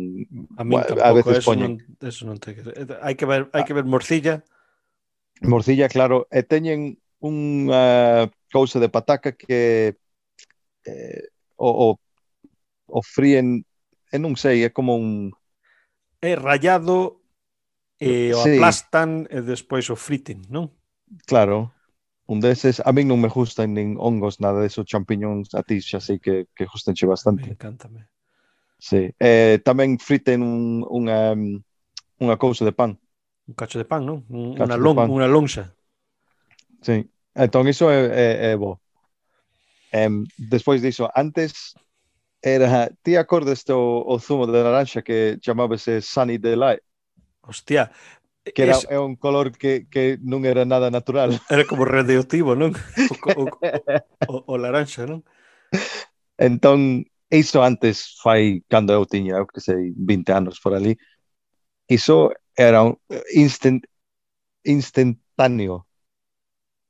[0.55, 2.55] a, mí tampouco, a veces eso poñen non, eso non te...
[2.55, 4.47] Eh, hai que ver hai que ver morcilla.
[5.43, 6.31] Morcilla claro.
[6.31, 9.99] E teñen unha cousa de pataca que
[10.87, 11.23] eh,
[11.59, 11.89] o, o,
[12.87, 13.67] o fríen
[14.15, 15.35] e non sei, é como un
[16.23, 17.21] é rayado
[17.99, 18.55] e eh, o sí.
[18.55, 20.71] aplastan e despois o friten, non?
[21.27, 21.75] Claro,
[22.27, 22.83] undeses.
[22.85, 26.47] A min non me gustan nin hongos, nada deso, champiñóns a ti xa sei que,
[26.55, 27.47] que gustenche bastante.
[27.47, 28.11] Me encántame.
[28.79, 29.15] Sí.
[29.19, 31.33] Eh, tamén friten un, unha,
[32.21, 32.99] unha cousa de pan.
[33.47, 34.27] Un cacho de pan, non?
[34.29, 35.09] Un, unha, long, pan.
[35.09, 35.73] unha lonxa.
[36.83, 37.07] Sí.
[37.33, 38.83] Entón, iso é, é, é bo.
[39.95, 41.73] Um, despois diso, antes
[42.43, 46.83] era, ti acordes do o zumo de naranja que chamábase eh, Sunny Delight?
[47.43, 47.91] Hostia,
[48.55, 48.87] que era, es...
[48.91, 51.35] é un color que, que non era nada natural.
[51.51, 52.71] Era como radioactivo, non?
[52.75, 53.45] O, o,
[54.31, 55.27] o, o laranxa, non?
[56.39, 60.95] Entón, iso antes fai cando eu tiña, eu que sei, 20 anos por ali.
[61.89, 62.99] Iso era un
[63.35, 63.83] instant,
[64.63, 65.87] instantáneo.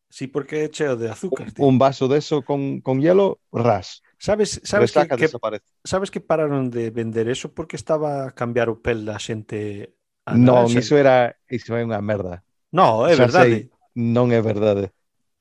[0.08, 1.52] Sí, porque é cheo de azúcar.
[1.52, 1.64] Tío.
[1.64, 4.02] Un vaso deso con, con hielo, ras.
[4.18, 8.72] Sabes, sabes Resaca que, que sabes que pararon de vender eso porque estaba a cambiar
[8.72, 9.92] o pel da xente
[10.26, 12.42] Ah, non, iso era iso é unha merda.
[12.74, 13.70] No, é Xa verdade.
[13.70, 14.90] Sei, non é verdade.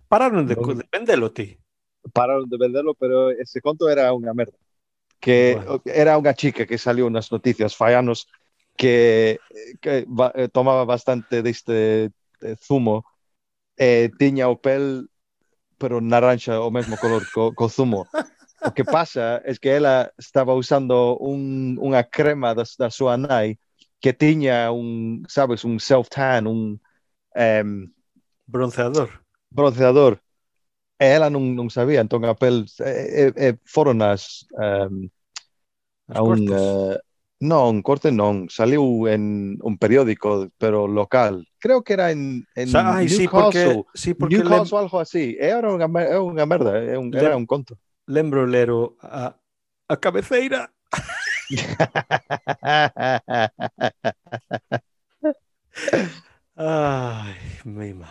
[0.05, 0.77] Pararon de, non...
[0.77, 1.57] de vendelo ti.
[2.13, 4.61] Pararon de vendelo, pero ese conto era unha merda.
[5.17, 5.81] Que bueno.
[5.89, 8.29] era unha chica que saliu nas noticias fai anos
[8.77, 9.41] que,
[9.81, 12.13] que ba, eh, tomaba bastante deste
[12.45, 13.09] eh, zumo
[13.73, 15.09] e tiña o pel
[15.81, 18.05] pero naranja o mesmo color co, co zumo.
[18.61, 23.17] O que pasa é es que ela estaba usando un, unha crema da, da súa
[23.17, 23.57] nai
[23.99, 26.81] que tiña un, sabes, un self-tan, un...
[27.35, 27.91] Um,
[28.45, 29.09] bronceador.
[29.49, 30.21] Bronceador.
[30.99, 32.69] E ela non, non sabía, entón a pel...
[32.79, 34.47] E, e, foron as...
[34.55, 35.11] Um,
[36.07, 36.95] as a un, uh,
[37.41, 38.47] non, corte non.
[38.47, 41.43] Saliu en un periódico, pero local.
[41.59, 44.63] Creo que era en, en Sa Ay, sí, porque, o, sí, porque New lem...
[44.63, 45.35] ou algo así.
[45.35, 47.75] E era unha, era unha merda, era un, era un conto.
[48.07, 49.35] Lembro lero a,
[49.89, 50.71] a cabeceira.
[56.55, 57.35] Ai,
[57.65, 58.07] mima.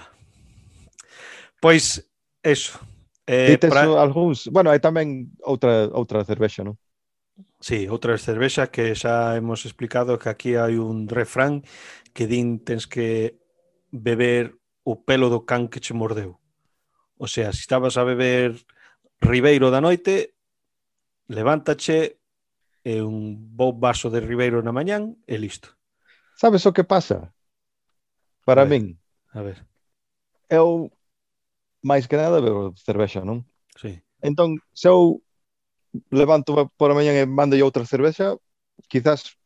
[1.60, 2.08] Pois,
[2.42, 2.78] eso.
[3.26, 3.82] Eh, Dites pra...
[3.82, 4.48] algúns...
[4.52, 6.76] Bueno, hai tamén outra, outra cervexa, non?
[7.58, 11.64] Sí, outra cervexa que xa hemos explicado que aquí hai un refrán
[12.12, 13.40] que din tens que
[13.88, 16.36] beber o pelo do can que che mordeu.
[17.16, 18.60] O sea, se si estabas a beber
[19.24, 20.36] Ribeiro da noite,
[21.32, 22.20] levántache,
[22.84, 25.72] e un bo vaso de Ribeiro na mañán e listo.
[26.36, 27.32] Sabes o que pasa?
[28.44, 28.84] Para a ver, min.
[29.32, 29.64] A ver.
[30.52, 30.92] Eu
[31.80, 33.48] máis que nada bebo cervexa, non?
[33.80, 33.96] Sí.
[34.20, 35.24] Entón, se eu
[36.12, 38.36] levanto por a mañán e mando outra cervexa,
[38.92, 39.40] quizás,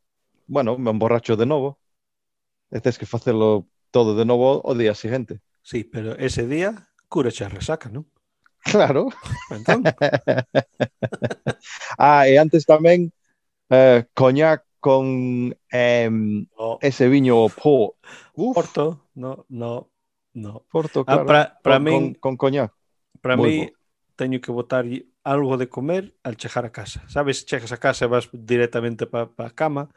[0.51, 1.79] bueno, me emborracho de novo.
[2.75, 5.39] E tens que facelo todo de novo o día seguinte.
[5.63, 8.05] Sí, pero ese día cura xa resaca, non?
[8.67, 9.09] Claro.
[9.49, 9.81] Entón.
[11.99, 13.09] ah, e antes tamén
[13.71, 16.79] eh, coñac con eh, no.
[16.81, 17.97] ese viño port.
[18.35, 18.55] Uf.
[18.55, 19.91] Porto, no, no,
[20.35, 20.65] no.
[20.71, 21.23] Porto, ah, claro.
[21.23, 22.73] Ah, para, para con, mí, con, con, coñac.
[23.21, 23.73] Para mí, bueno.
[24.17, 24.85] teño que botar
[25.25, 27.05] algo de comer al chejar a casa.
[27.09, 29.91] Sabes, chejas a casa e vas directamente para pa a cama.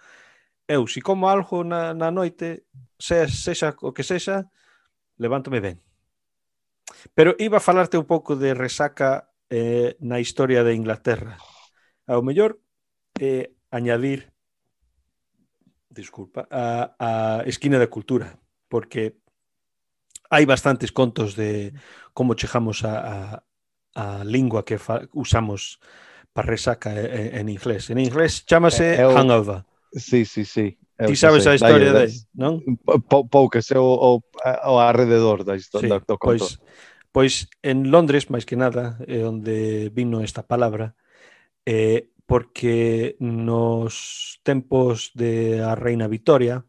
[0.68, 2.68] Eu, se si como algo na, na noite,
[3.00, 4.52] sexa, sexa o que sexa,
[5.18, 5.80] levántome ben.
[7.14, 11.38] Pero iba a falarte un pouco de resaca eh, na historia de Inglaterra.
[12.08, 12.60] Ao mellor,
[13.20, 14.32] eh, añadir,
[15.90, 17.10] disculpa, a, a
[17.48, 19.18] Esquina da Cultura, porque
[20.32, 21.74] hai bastantes contos de
[22.14, 23.16] como chejamos a, a,
[23.96, 25.80] a lingua que fa, usamos
[26.32, 27.90] para resaca en, en inglés.
[27.90, 29.68] En inglés chamase eu, hangover.
[29.92, 30.80] Sí, sí, sí.
[30.96, 31.52] Eu Ti sabes sei.
[31.52, 32.08] a historia dai,
[32.38, 32.62] non?
[32.86, 36.48] Pou, poucas, é o, o, o alrededor da historia sí, do conto.
[36.48, 36.62] Pois,
[37.12, 37.34] pois
[37.66, 40.96] en Londres, máis que nada, é onde vino esta palabra,
[41.66, 46.64] eh, porque nos tempos de a Reina Victoria,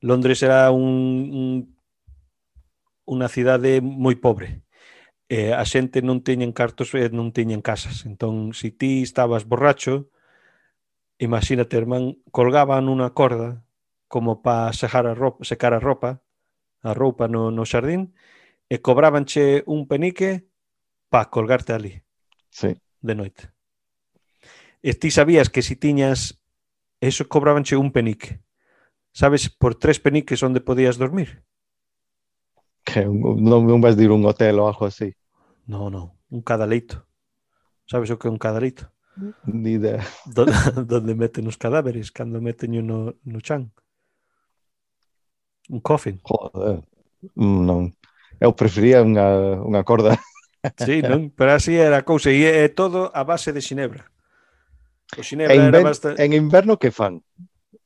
[0.00, 1.46] Londres era un, un
[3.06, 4.66] unha cidade moi pobre.
[5.30, 8.02] Eh, a xente non teñen cartos e non teñen casas.
[8.02, 10.10] Entón, se ti estabas borracho,
[11.22, 13.62] imagínate, irmán, colgaban unha corda
[14.10, 16.18] como para secar a roupa, secar a roupa,
[16.82, 18.10] a roupa no, no xardín,
[18.66, 20.50] e cobrabanche un penique
[21.14, 22.02] para colgarte ali.
[22.50, 22.74] Sí.
[22.98, 23.54] De noite.
[24.80, 26.40] E ti sabías que si tiñas
[27.00, 28.40] eso cobrábanche un penique.
[29.12, 31.44] Sabes, por tres peniques onde podías dormir.
[32.84, 35.12] Que non, non vas dir un hotel ou algo así.
[35.68, 37.04] No, no, un cadaleito.
[37.84, 38.88] Sabes o que é un cadaleito?
[39.44, 40.00] Ni idea.
[40.26, 40.46] Do,
[40.86, 43.68] donde meten os cadáveres, cando meten no, no chan.
[45.68, 46.20] Un coffin.
[46.24, 46.80] Joder,
[47.36, 47.92] non.
[48.40, 50.16] Eu prefería unha, unha corda.
[50.80, 51.28] Sí, non?
[51.36, 52.32] Pero así era a cousa.
[52.32, 54.08] E é todo a base de Xinebra.
[55.18, 56.22] O Xinebra en, era bastante...
[56.22, 57.24] en inverno que fan?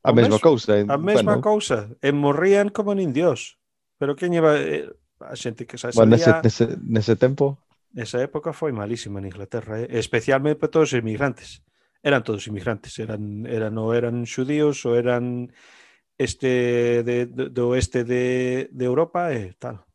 [0.05, 0.43] A o mesma mes...
[0.45, 0.77] cousa.
[0.77, 0.91] En...
[0.91, 1.41] A mesma bueno.
[1.41, 1.89] cousa.
[2.01, 3.57] E morrían como nin dios.
[3.97, 4.53] Pero quen iba...
[4.59, 4.85] Eh,
[5.19, 5.89] a xente que xa.
[5.95, 7.57] Bueno, nese, nese, nese tempo...
[7.95, 9.87] Esa época foi malísima en Inglaterra, eh?
[9.95, 11.63] especialmente para todos os emigrantes.
[12.03, 15.47] Eran todos emigrantes, eran, eran ou eran xudíos ou eran
[16.19, 19.87] este de, de, do oeste de, de Europa e eh, tal.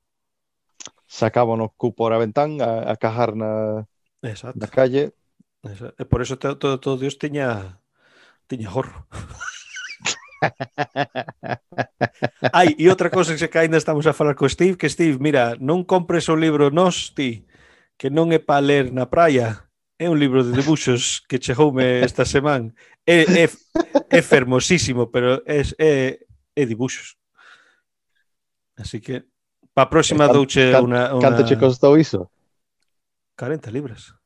[1.04, 3.84] Sacaban o cu por a ventán a, a cajar na,
[4.24, 4.56] Exacto.
[4.56, 5.12] na calle
[5.62, 7.80] E por eso todo, todo, todo Dios tiña
[8.48, 9.04] tiña gorro.
[12.52, 15.84] Ai, e outra cosa que ainda estamos a falar co Steve, que Steve, mira, non
[15.84, 17.44] compres o libro nos ti,
[18.00, 19.68] que non é para ler na praia,
[20.00, 22.72] é un libro de debuxos que chegoume esta semana.
[23.04, 23.46] É, é,
[24.08, 26.24] é fermosísimo, pero é, é,
[26.56, 27.20] é dibuxos.
[28.80, 29.28] Así que,
[29.76, 31.20] pa próxima eh, can, douche can, una, una...
[31.20, 32.32] Canto che costou iso?
[33.36, 34.19] 40 libras.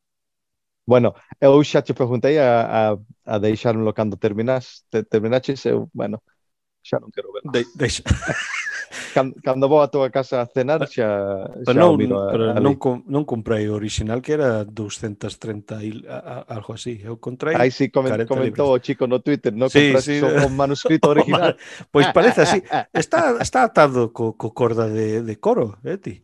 [0.87, 6.20] Bueno, eu xa te preguntei a, a, a deixármelo cando terminas, te, terminaches, eu, bueno,
[6.85, 7.43] xa non quero ver.
[7.49, 8.05] De, deixa.
[9.16, 11.09] cando, cando vou a tua casa a cenar xa,
[11.49, 14.61] xa pero non, miro a, pero a non, com, non comprei o original que era
[14.68, 17.01] 230 il, a, a, algo así.
[17.01, 20.20] Eu comprei aí sí coment, comentou o chico no Twitter non sí, compras sí.
[20.20, 21.57] o, o manuscrito original.
[21.89, 22.61] pois parece así.
[22.93, 26.20] Está, está atado co, co corda de, de coro eh, ti.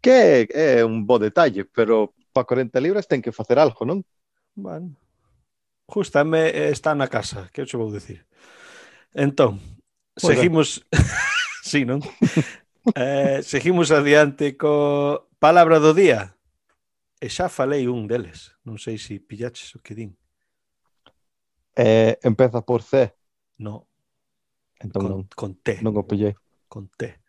[0.00, 4.00] Que é un bo detalle pero para 40 libras ten que facer algo, non?
[4.56, 4.96] Bueno,
[5.84, 8.24] justame eh, está na casa, que che vou dicir.
[9.12, 10.24] Entón, ben.
[10.24, 10.80] seguimos...
[11.60, 12.00] sí, non?
[12.96, 16.32] eh, seguimos adiante co palabra do día.
[17.20, 18.56] E xa falei un deles.
[18.64, 20.16] Non sei se pillaches o que din.
[21.76, 23.12] Eh, empeza por C,
[23.60, 23.86] No,
[24.80, 25.84] entón non, con, con T.
[25.84, 26.32] non o pillei.
[26.64, 27.20] con T.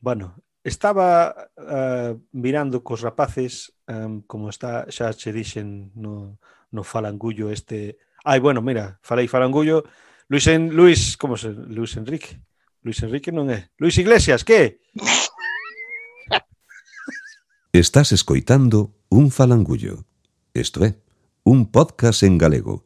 [0.00, 6.42] Bueno, Estaba uh, mirando cos rapaces, um, como está xa che dixen no,
[6.74, 8.02] no falangullo este...
[8.26, 9.86] Ai, bueno, mira, falei falangullo.
[10.26, 11.54] Luis, en, Luis como se...
[11.54, 12.42] Luis Enrique.
[12.82, 13.70] Luis Enrique non é.
[13.78, 14.82] Luis Iglesias, que?
[17.70, 20.02] Estás escoitando un falangullo.
[20.50, 20.98] Isto é,
[21.46, 22.82] un podcast en galego.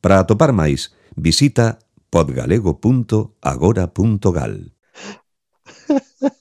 [0.00, 1.76] Para atopar máis, visita
[2.08, 4.72] podgalego.agora.gal.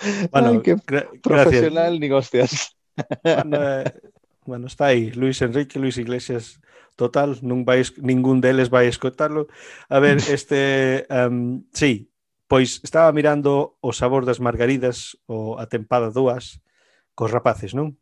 [0.32, 2.00] Bueno, Ay, qué gra profesional gracias.
[2.00, 2.76] ni hostias.
[3.22, 3.84] Bueno, eh,
[4.46, 6.60] bueno, está aí, Luis Enrique, Luis Iglesias,
[6.96, 9.48] total, non vai, ningún deles vai escotarlo.
[9.88, 12.10] A ver, este, um, sí,
[12.50, 16.60] pois estaba mirando o sabor das margaridas o a tempada dúas
[17.14, 17.96] cos rapaces, non?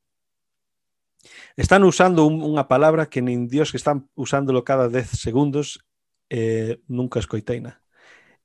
[1.58, 5.82] Están usando un, unha palabra que nin dios que están usándolo cada 10 segundos
[6.30, 7.82] eh, nunca escoiteina.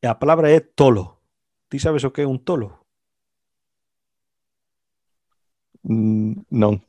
[0.01, 1.23] E a palabra é tolo.
[1.69, 2.82] Ti sabes o que é un tolo?
[5.83, 6.81] Mm, Não.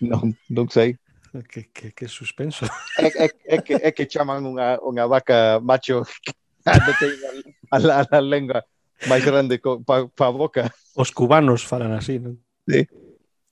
[0.00, 0.96] non, non sei.
[1.48, 2.66] Que, que, que suspenso.
[2.98, 6.02] É, é, é, que, é que chaman unha, unha vaca macho
[6.66, 7.14] cando ten
[7.70, 8.66] a, a, a, a lengua
[9.06, 10.74] máis grande pa, pa boca.
[10.98, 12.36] Os cubanos falan así, non?
[12.66, 12.82] Sí.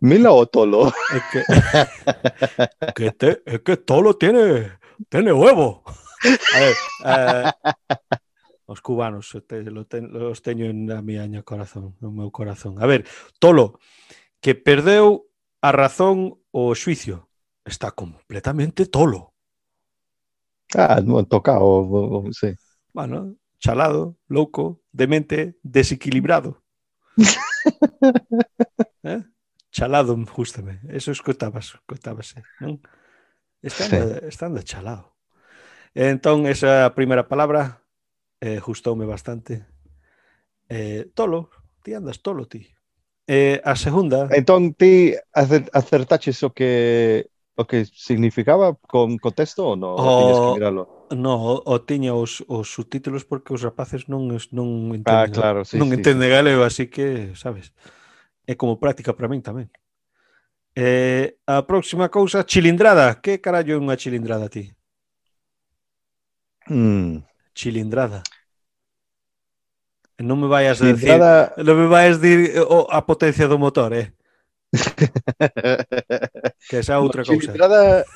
[0.03, 0.91] Mila o tolo.
[0.91, 1.41] É que,
[2.99, 5.83] que, te, é que tolo tiene, tiene huevo.
[6.55, 6.77] A ver,
[7.07, 7.51] eh,
[8.69, 12.77] os cubanos los teño en a miña corazón, no meu corazón.
[12.77, 13.09] A ver,
[13.41, 13.81] Tolo,
[14.45, 15.33] que perdeu
[15.65, 17.33] a razón o xuicio.
[17.65, 19.33] Está completamente tolo.
[20.77, 22.53] Ah, non toca o, o, sí.
[22.93, 26.61] Bueno, chalado, louco, demente, desequilibrado.
[29.09, 29.25] eh?
[29.73, 30.85] Chalado, justame.
[30.93, 32.85] Eso escoitabas, escoitábase, non?
[33.65, 35.17] Estando, estando chalado.
[35.97, 37.81] Entón, esa primeira palabra
[38.41, 39.67] eh, gustoume bastante.
[40.69, 41.51] Eh, tolo,
[41.83, 42.67] ti andas tolo ti.
[43.27, 44.29] Eh, a segunda...
[44.33, 47.29] Entón, ti acertaches o que
[47.59, 49.99] o que significaba con contexto ou non?
[49.99, 55.11] O, o no, o, o tiña os, os subtítulos porque os rapaces non non entenden,
[55.11, 56.33] ah, claro, sí, non sí, entende sí.
[56.39, 57.75] galego, así que, sabes,
[58.47, 59.67] é como práctica para min tamén.
[60.79, 63.19] Eh, a próxima cousa, chilindrada.
[63.19, 64.71] Que carallo é unha chilindrada, ti?
[66.71, 67.27] Hmm,
[67.59, 68.23] Chilindrada.
[70.23, 73.91] Non me vayas a decir, non me vayas dir oh, eh, a potencia do motor,
[73.99, 74.15] eh.
[76.71, 77.51] que esa outra cousa.
[77.51, 78.07] Cilindrada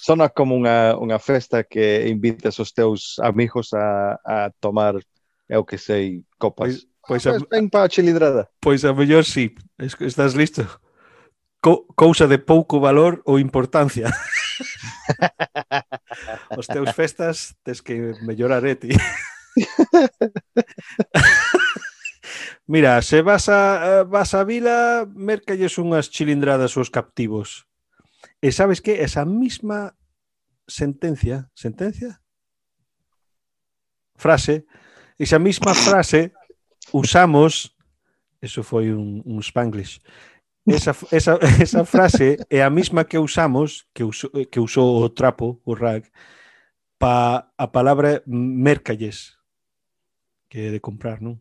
[0.00, 4.96] sona como unha, unha festa que invitas os teus amigos a, a tomar,
[5.48, 6.88] eu que sei, copas.
[7.04, 8.48] Pois, pois ah, a, ven para a cilindrada.
[8.64, 10.64] Pois a mellor sí, estás listo.
[11.60, 14.08] Co, cousa de pouco valor ou importancia.
[16.56, 18.88] os teus festas tes que mellorar, eh, ti.
[22.66, 27.70] Mira, se vas a, eh, vas a vila, mercalles unhas chilindradas aos captivos.
[28.42, 29.94] E sabes que esa misma
[30.66, 32.20] sentencia, sentencia?
[34.18, 34.66] Frase,
[35.18, 36.34] esa misma frase
[36.92, 37.76] usamos,
[38.42, 40.02] eso foi un, un spanglish,
[40.66, 45.60] Esa, esa, esa frase é a mesma que usamos, que, uso, que usou o trapo,
[45.64, 46.10] o rag,
[46.98, 49.38] pa a palabra mercalles,
[50.50, 51.38] que é de comprar, non?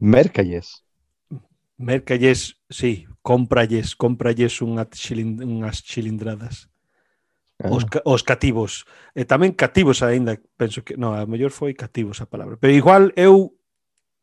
[0.00, 0.82] Mercalles.
[1.76, 6.72] Mercalles, sí, compralles, compralles unha xilind unhas xilindradas.
[7.60, 7.70] Ah.
[7.70, 8.88] Os, ca os cativos.
[9.12, 12.56] E tamén cativos aínda, penso que, No, a mellor foi cativos a palabra.
[12.56, 13.52] Pero igual eu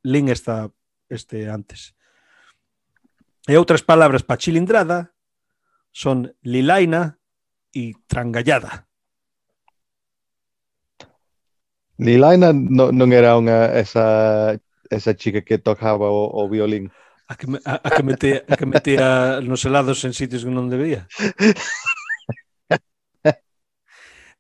[0.02, 0.72] lin esta
[1.12, 1.94] este antes.
[3.50, 5.14] E outras palabras para chilindrada
[5.90, 7.18] son lilaina
[7.74, 8.86] e trangallada.
[11.98, 14.58] Lilaina no, non era unha esa
[14.92, 16.92] esa chica que tocaba o, o violín.
[17.32, 20.68] A que, a, a que metía, a que metía nos helados en sitios que non
[20.68, 21.08] debía.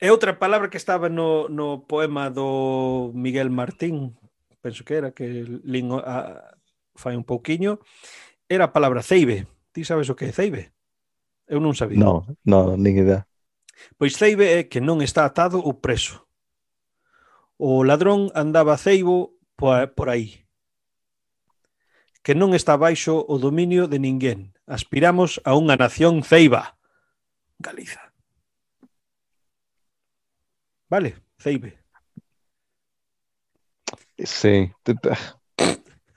[0.02, 4.18] E outra palabra que estaba no, no poema do Miguel Martín,
[4.58, 6.58] penso que era, que lingo, a,
[6.98, 7.78] fai un pouquiño,
[8.52, 9.48] era a palabra ceibe.
[9.72, 10.76] Ti sabes o que é ceibe?
[11.48, 11.96] Eu non sabía.
[11.96, 13.24] Non, non, nin idea.
[13.96, 16.28] Pois ceibe é que non está atado o preso.
[17.56, 20.44] O ladrón andaba ceibo por aí.
[22.20, 24.52] Que non está baixo o dominio de ninguén.
[24.68, 26.76] Aspiramos a unha nación ceiba.
[27.56, 28.12] Galiza.
[30.92, 31.80] Vale, ceibe.
[34.20, 34.70] Sí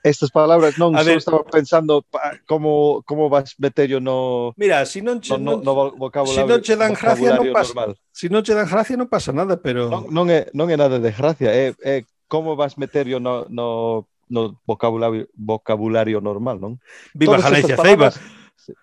[0.05, 4.53] estas palabras non a só ver, estaba pensando pa, como como vas meter yo no
[4.53, 7.73] Mira, si non che, no, no, no vocabulario, si non che dan gracia non pasa.
[7.73, 7.91] Normal.
[8.13, 11.01] Si non che dan gracia non pasa nada, pero non, non é non é nada
[11.01, 16.77] de gracia, é, é como vas meter yo no no no vocabulario vocabulario normal, non?
[17.17, 18.13] Viva Todas Galicia palabras...
[18.13, 18.77] Ceiba.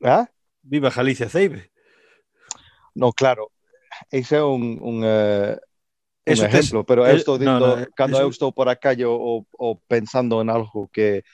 [0.00, 0.24] Ah?
[0.64, 1.68] Viva Galicia Ceibe.
[2.96, 3.52] No, claro.
[4.08, 5.60] Ese é un, un uh,
[6.26, 9.04] un exemplo, pero eu estou no, dicindo, no, cando eso- eu estou por a calle
[9.04, 11.24] ou, ou pensando en algo que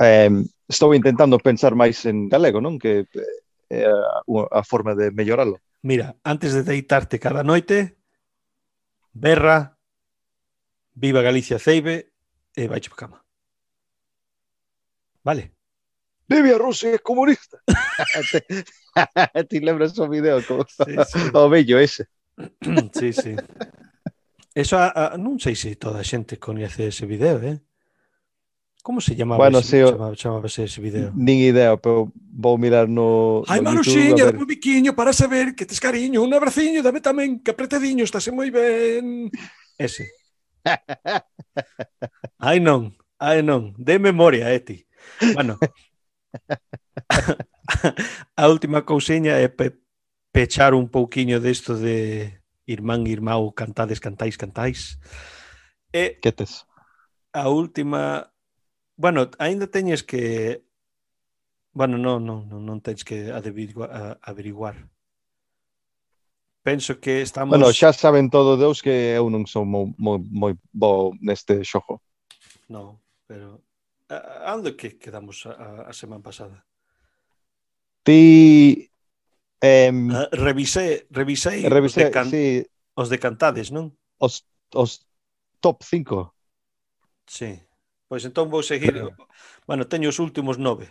[0.00, 0.30] eh,
[0.68, 2.78] estou intentando pensar máis en galego, non?
[2.78, 3.08] Que
[3.70, 5.58] eh, é a, a forma de melloralo.
[5.82, 7.96] Mira, antes de deitarte cada noite,
[9.14, 9.76] berra,
[10.94, 12.12] viva Galicia Ceibe
[12.56, 13.18] e vai para cama.
[15.24, 15.52] Vale.
[16.28, 17.56] Vive Rusia é comunista.
[18.32, 21.30] te, te lembras o video como Sí, sí.
[21.34, 22.06] o bello ese.
[22.92, 23.36] sí, sí.
[24.58, 27.62] Eso a, a, non sei se toda a xente coñece ese video, eh?
[28.82, 31.14] Como se chamaba, bueno, ese, sí, chamaba, chamabase ese video?
[31.14, 35.62] Nin idea, pero vou mirar no Ai, no Maruxiña, dame un biquiño para saber que
[35.62, 39.30] tes cariño, un abraciño, dame tamén, que apretadiño, estase moi ben.
[39.78, 40.10] Ese.
[42.42, 44.82] Ai non, ai non, de memoria, eh, Eti.
[45.38, 45.54] Bueno.
[48.34, 49.78] a última cousiña é pe,
[50.34, 52.37] pechar un pouquiño desto de
[52.68, 55.00] Irmán, irmão, cantades, cantais, cantais.
[55.88, 56.68] E que tes?
[57.32, 58.28] A última...
[58.94, 60.60] Bueno, aínda teñes que...
[61.72, 64.76] Bueno, non, non, non, non tens que averiguar, averiguar.
[66.60, 67.56] Penso que estamos...
[67.56, 72.04] Bueno, xa saben todo Deus que eu non sou moi, moi, moi bo neste xogo.
[72.68, 73.64] Non, pero...
[74.12, 76.68] A, a onde que quedamos a, a semana pasada?
[78.04, 78.87] Ti
[79.60, 83.90] Eh, uh, revisé, revisei revisé, os, de can, sí, os de cantades, non?
[84.22, 85.02] Os, os
[85.58, 86.30] top 5.
[87.26, 87.58] Sí.
[88.08, 88.94] Pois entón vou seguir.
[88.94, 89.12] Pero...
[89.68, 90.88] Bueno, teño os últimos nove.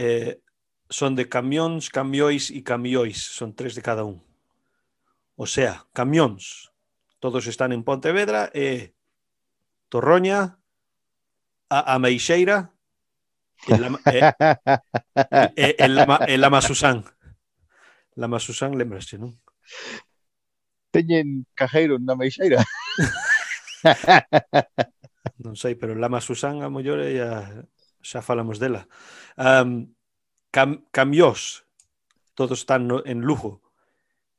[0.00, 0.40] Eh,
[0.88, 3.20] son de camións, camiois e camiois.
[3.20, 4.24] Son tres de cada un.
[5.36, 6.72] O sea, camións.
[7.20, 8.82] Todos están en Pontevedra e eh,
[9.92, 10.62] Torroña,
[11.68, 12.72] a, a Meixeira
[13.68, 17.04] E lama, e, eh, eh, eh, lama Susán.
[18.16, 19.38] Lama Susán, lembrase, non?
[20.90, 22.58] Teñen cajeiro na meixeira.
[25.44, 27.46] non sei, pero Lama Susán a mellor ya,
[28.02, 28.90] xa falamos dela.
[29.38, 29.94] Um,
[30.50, 31.64] cam, camiós,
[32.34, 33.62] todos están no, en Lugo.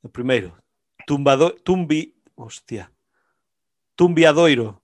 [0.04, 0.60] O primeiro,
[1.08, 2.92] tumbado, tumbi, hostia,
[3.96, 4.84] tumbiadoiro,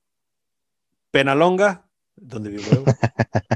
[1.11, 1.83] Penalonga,
[2.15, 2.83] donde vivo eu,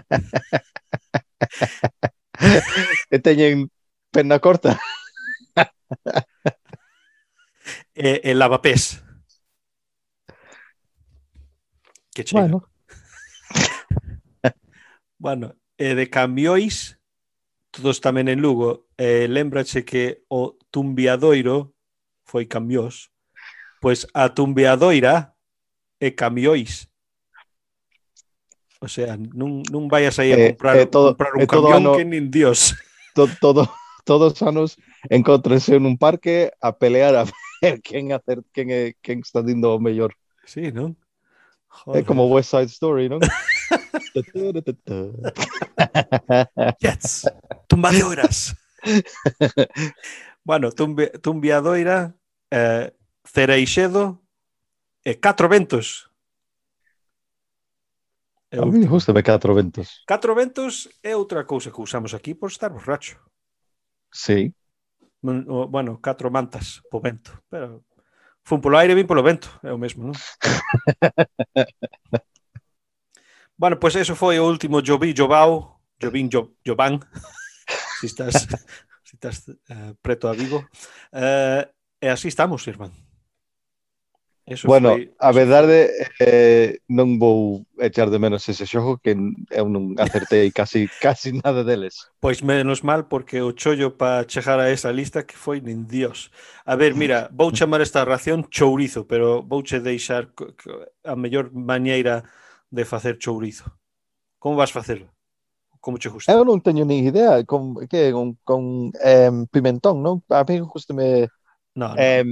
[3.10, 3.70] e teñen
[4.12, 4.80] perna corta.
[7.95, 9.04] e, e lavapés.
[12.14, 12.41] Que chega.
[12.41, 12.70] Bueno.
[15.18, 16.99] bueno, e de cambiois,
[17.74, 18.86] todos tamén en Lugo.
[18.97, 21.74] E lembrache que o tumbiadoiro
[22.22, 23.10] foi cambiós,
[23.82, 25.34] pois a tumbiadoira
[25.97, 26.92] e cambiois
[28.84, 31.71] O sea, non, non vayas aí a eh, comprar, eh, todo, comprar un eh, todo
[31.71, 32.75] camión ano, que nin Dios.
[33.13, 33.69] To, todo,
[34.09, 34.73] todos os anos
[35.05, 37.29] encontrense nun parque a pelear a
[37.61, 40.17] ver quen, hacer, quen, é, quen está dindo o mellor.
[40.49, 40.97] Sí, non?
[41.69, 42.01] Joder.
[42.01, 43.21] É como West Side Story, non?
[46.84, 47.29] yes!
[47.69, 48.57] Tumbadoiras!
[50.43, 52.17] bueno, tumbe, tumbiadoira,
[52.51, 52.91] eh,
[53.23, 54.19] cereixedo
[55.05, 56.11] e catro ventos.
[58.54, 60.04] É a mí gustame catro ventos.
[60.06, 63.18] Catro ventos é outra cousa que usamos aquí por estar borracho.
[64.14, 64.54] Sí.
[65.20, 67.82] Bueno, catro mantas po vento, pero
[68.45, 70.14] fun polo aire, vin polo vento, é o mesmo, non?
[73.58, 77.01] bueno, pois pues eso foi o último Jovi Jovao, Jovín Jovan,
[77.97, 78.45] si estás,
[79.08, 80.62] si estás uh, preto a Vigo.
[81.10, 81.66] Uh,
[81.97, 82.93] e así estamos, irmán.
[84.45, 85.15] Eso bueno, foi...
[85.19, 85.87] a verdade
[86.19, 91.63] eh, non vou echar de menos ese xogo que eu non acertei casi casi nada
[91.63, 92.11] deles.
[92.19, 96.27] Pois menos mal porque o chollo para chegar a esa lista que foi nin dios.
[96.67, 100.35] A ver, mira, vou chamar esta ración chourizo, pero vouche deixar
[101.07, 102.27] a mellor maneira
[102.67, 103.71] de facer chourizo.
[104.43, 105.07] Como vas facelo?
[105.79, 106.35] Como che gusta?
[106.35, 110.19] Eu non teño nin idea con que con, con eh, pimentón, non?
[110.27, 111.31] A mí gustame
[111.75, 111.95] no, no.
[111.95, 112.23] Eh,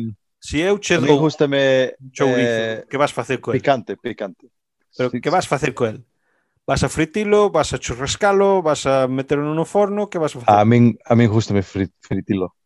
[0.41, 3.61] Si eu che dou gustame, chourizo, eh, que vas facer co el?
[3.61, 4.49] Picante, picante.
[4.97, 6.03] Pero sí, que vas facer co el?
[6.65, 10.49] Vas a fritilo, vas a churrascalo, vas a meterlo no forno, que vas a facer?
[10.49, 12.57] A min, a min gustame frit, fritilo.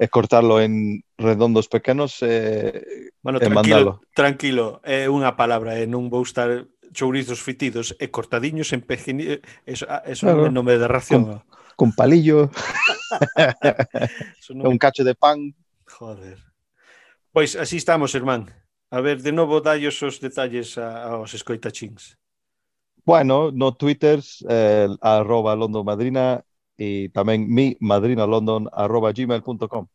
[0.00, 3.92] E cortarlo en redondos pequenos e, bueno, e tranquilo, mandalo.
[4.16, 6.64] Tranquilo, é unha palabra, e non vou estar
[6.96, 10.48] chourizos fritidos e cortadiños en pequeniños, eh, eso, ah, eso claro.
[10.48, 11.20] non me da ración.
[11.20, 11.44] Con,
[11.76, 12.48] con palillo,
[14.56, 15.52] un cacho de pan.
[15.84, 16.53] Joder.
[17.34, 18.46] Pois así estamos, irmán.
[18.94, 22.14] A ver, de novo, dallos os detalles a, aos escoitachins.
[23.02, 26.46] Bueno, no Twitter, eh, arroba londonmadrina
[26.78, 29.90] e tamén mi madrinalondon arroba gmail.com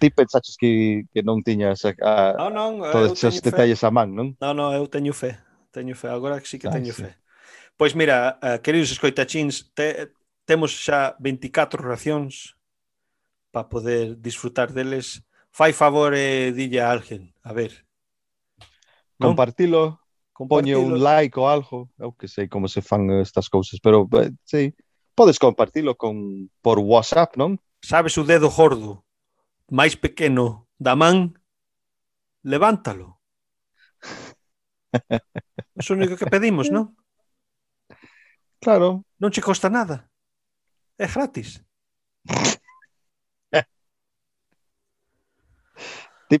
[0.00, 3.92] Ti pensaches que, que non tiñas a, a, no, non, eh, todos os detalles a
[3.92, 4.28] man, non?
[4.40, 5.36] Non, non, eu teño fe.
[5.76, 7.08] Teño fe, agora sí que ah, teño ah, fe.
[7.12, 7.16] Sí.
[7.76, 10.08] Pois mira, uh, queridos escoitachins, te,
[10.48, 12.56] temos xa 24 racións
[13.52, 15.20] para poder disfrutar deles
[15.52, 17.84] fai favor e dille a alguén, a ver.
[19.20, 19.36] Non?
[19.36, 20.80] Compartilo, Compartilo.
[20.80, 24.32] Poñe un like ou algo, eu que sei como se fan estas cousas, pero eh,
[24.42, 24.74] sei,
[25.14, 27.60] podes compartilo con por WhatsApp, non?
[27.84, 29.04] Sabes o dedo gordo
[29.68, 31.36] máis pequeno da man,
[32.44, 33.20] levántalo.
[35.12, 36.96] é o único que pedimos, non?
[38.58, 39.04] Claro.
[39.20, 40.08] Non che costa nada.
[40.96, 41.60] É gratis.
[46.28, 46.40] Ti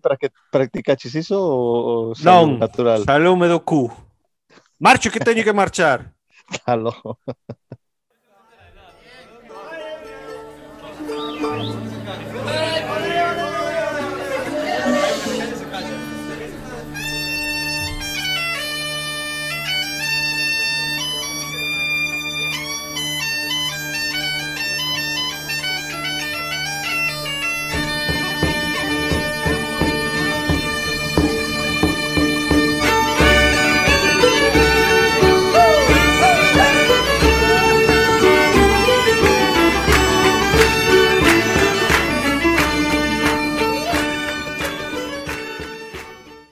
[0.50, 3.04] practica hechizo o, non, natural?
[3.04, 3.90] Salume do cu.
[4.78, 6.14] Marcho que tengo que marchar.
[6.66, 6.94] Aló.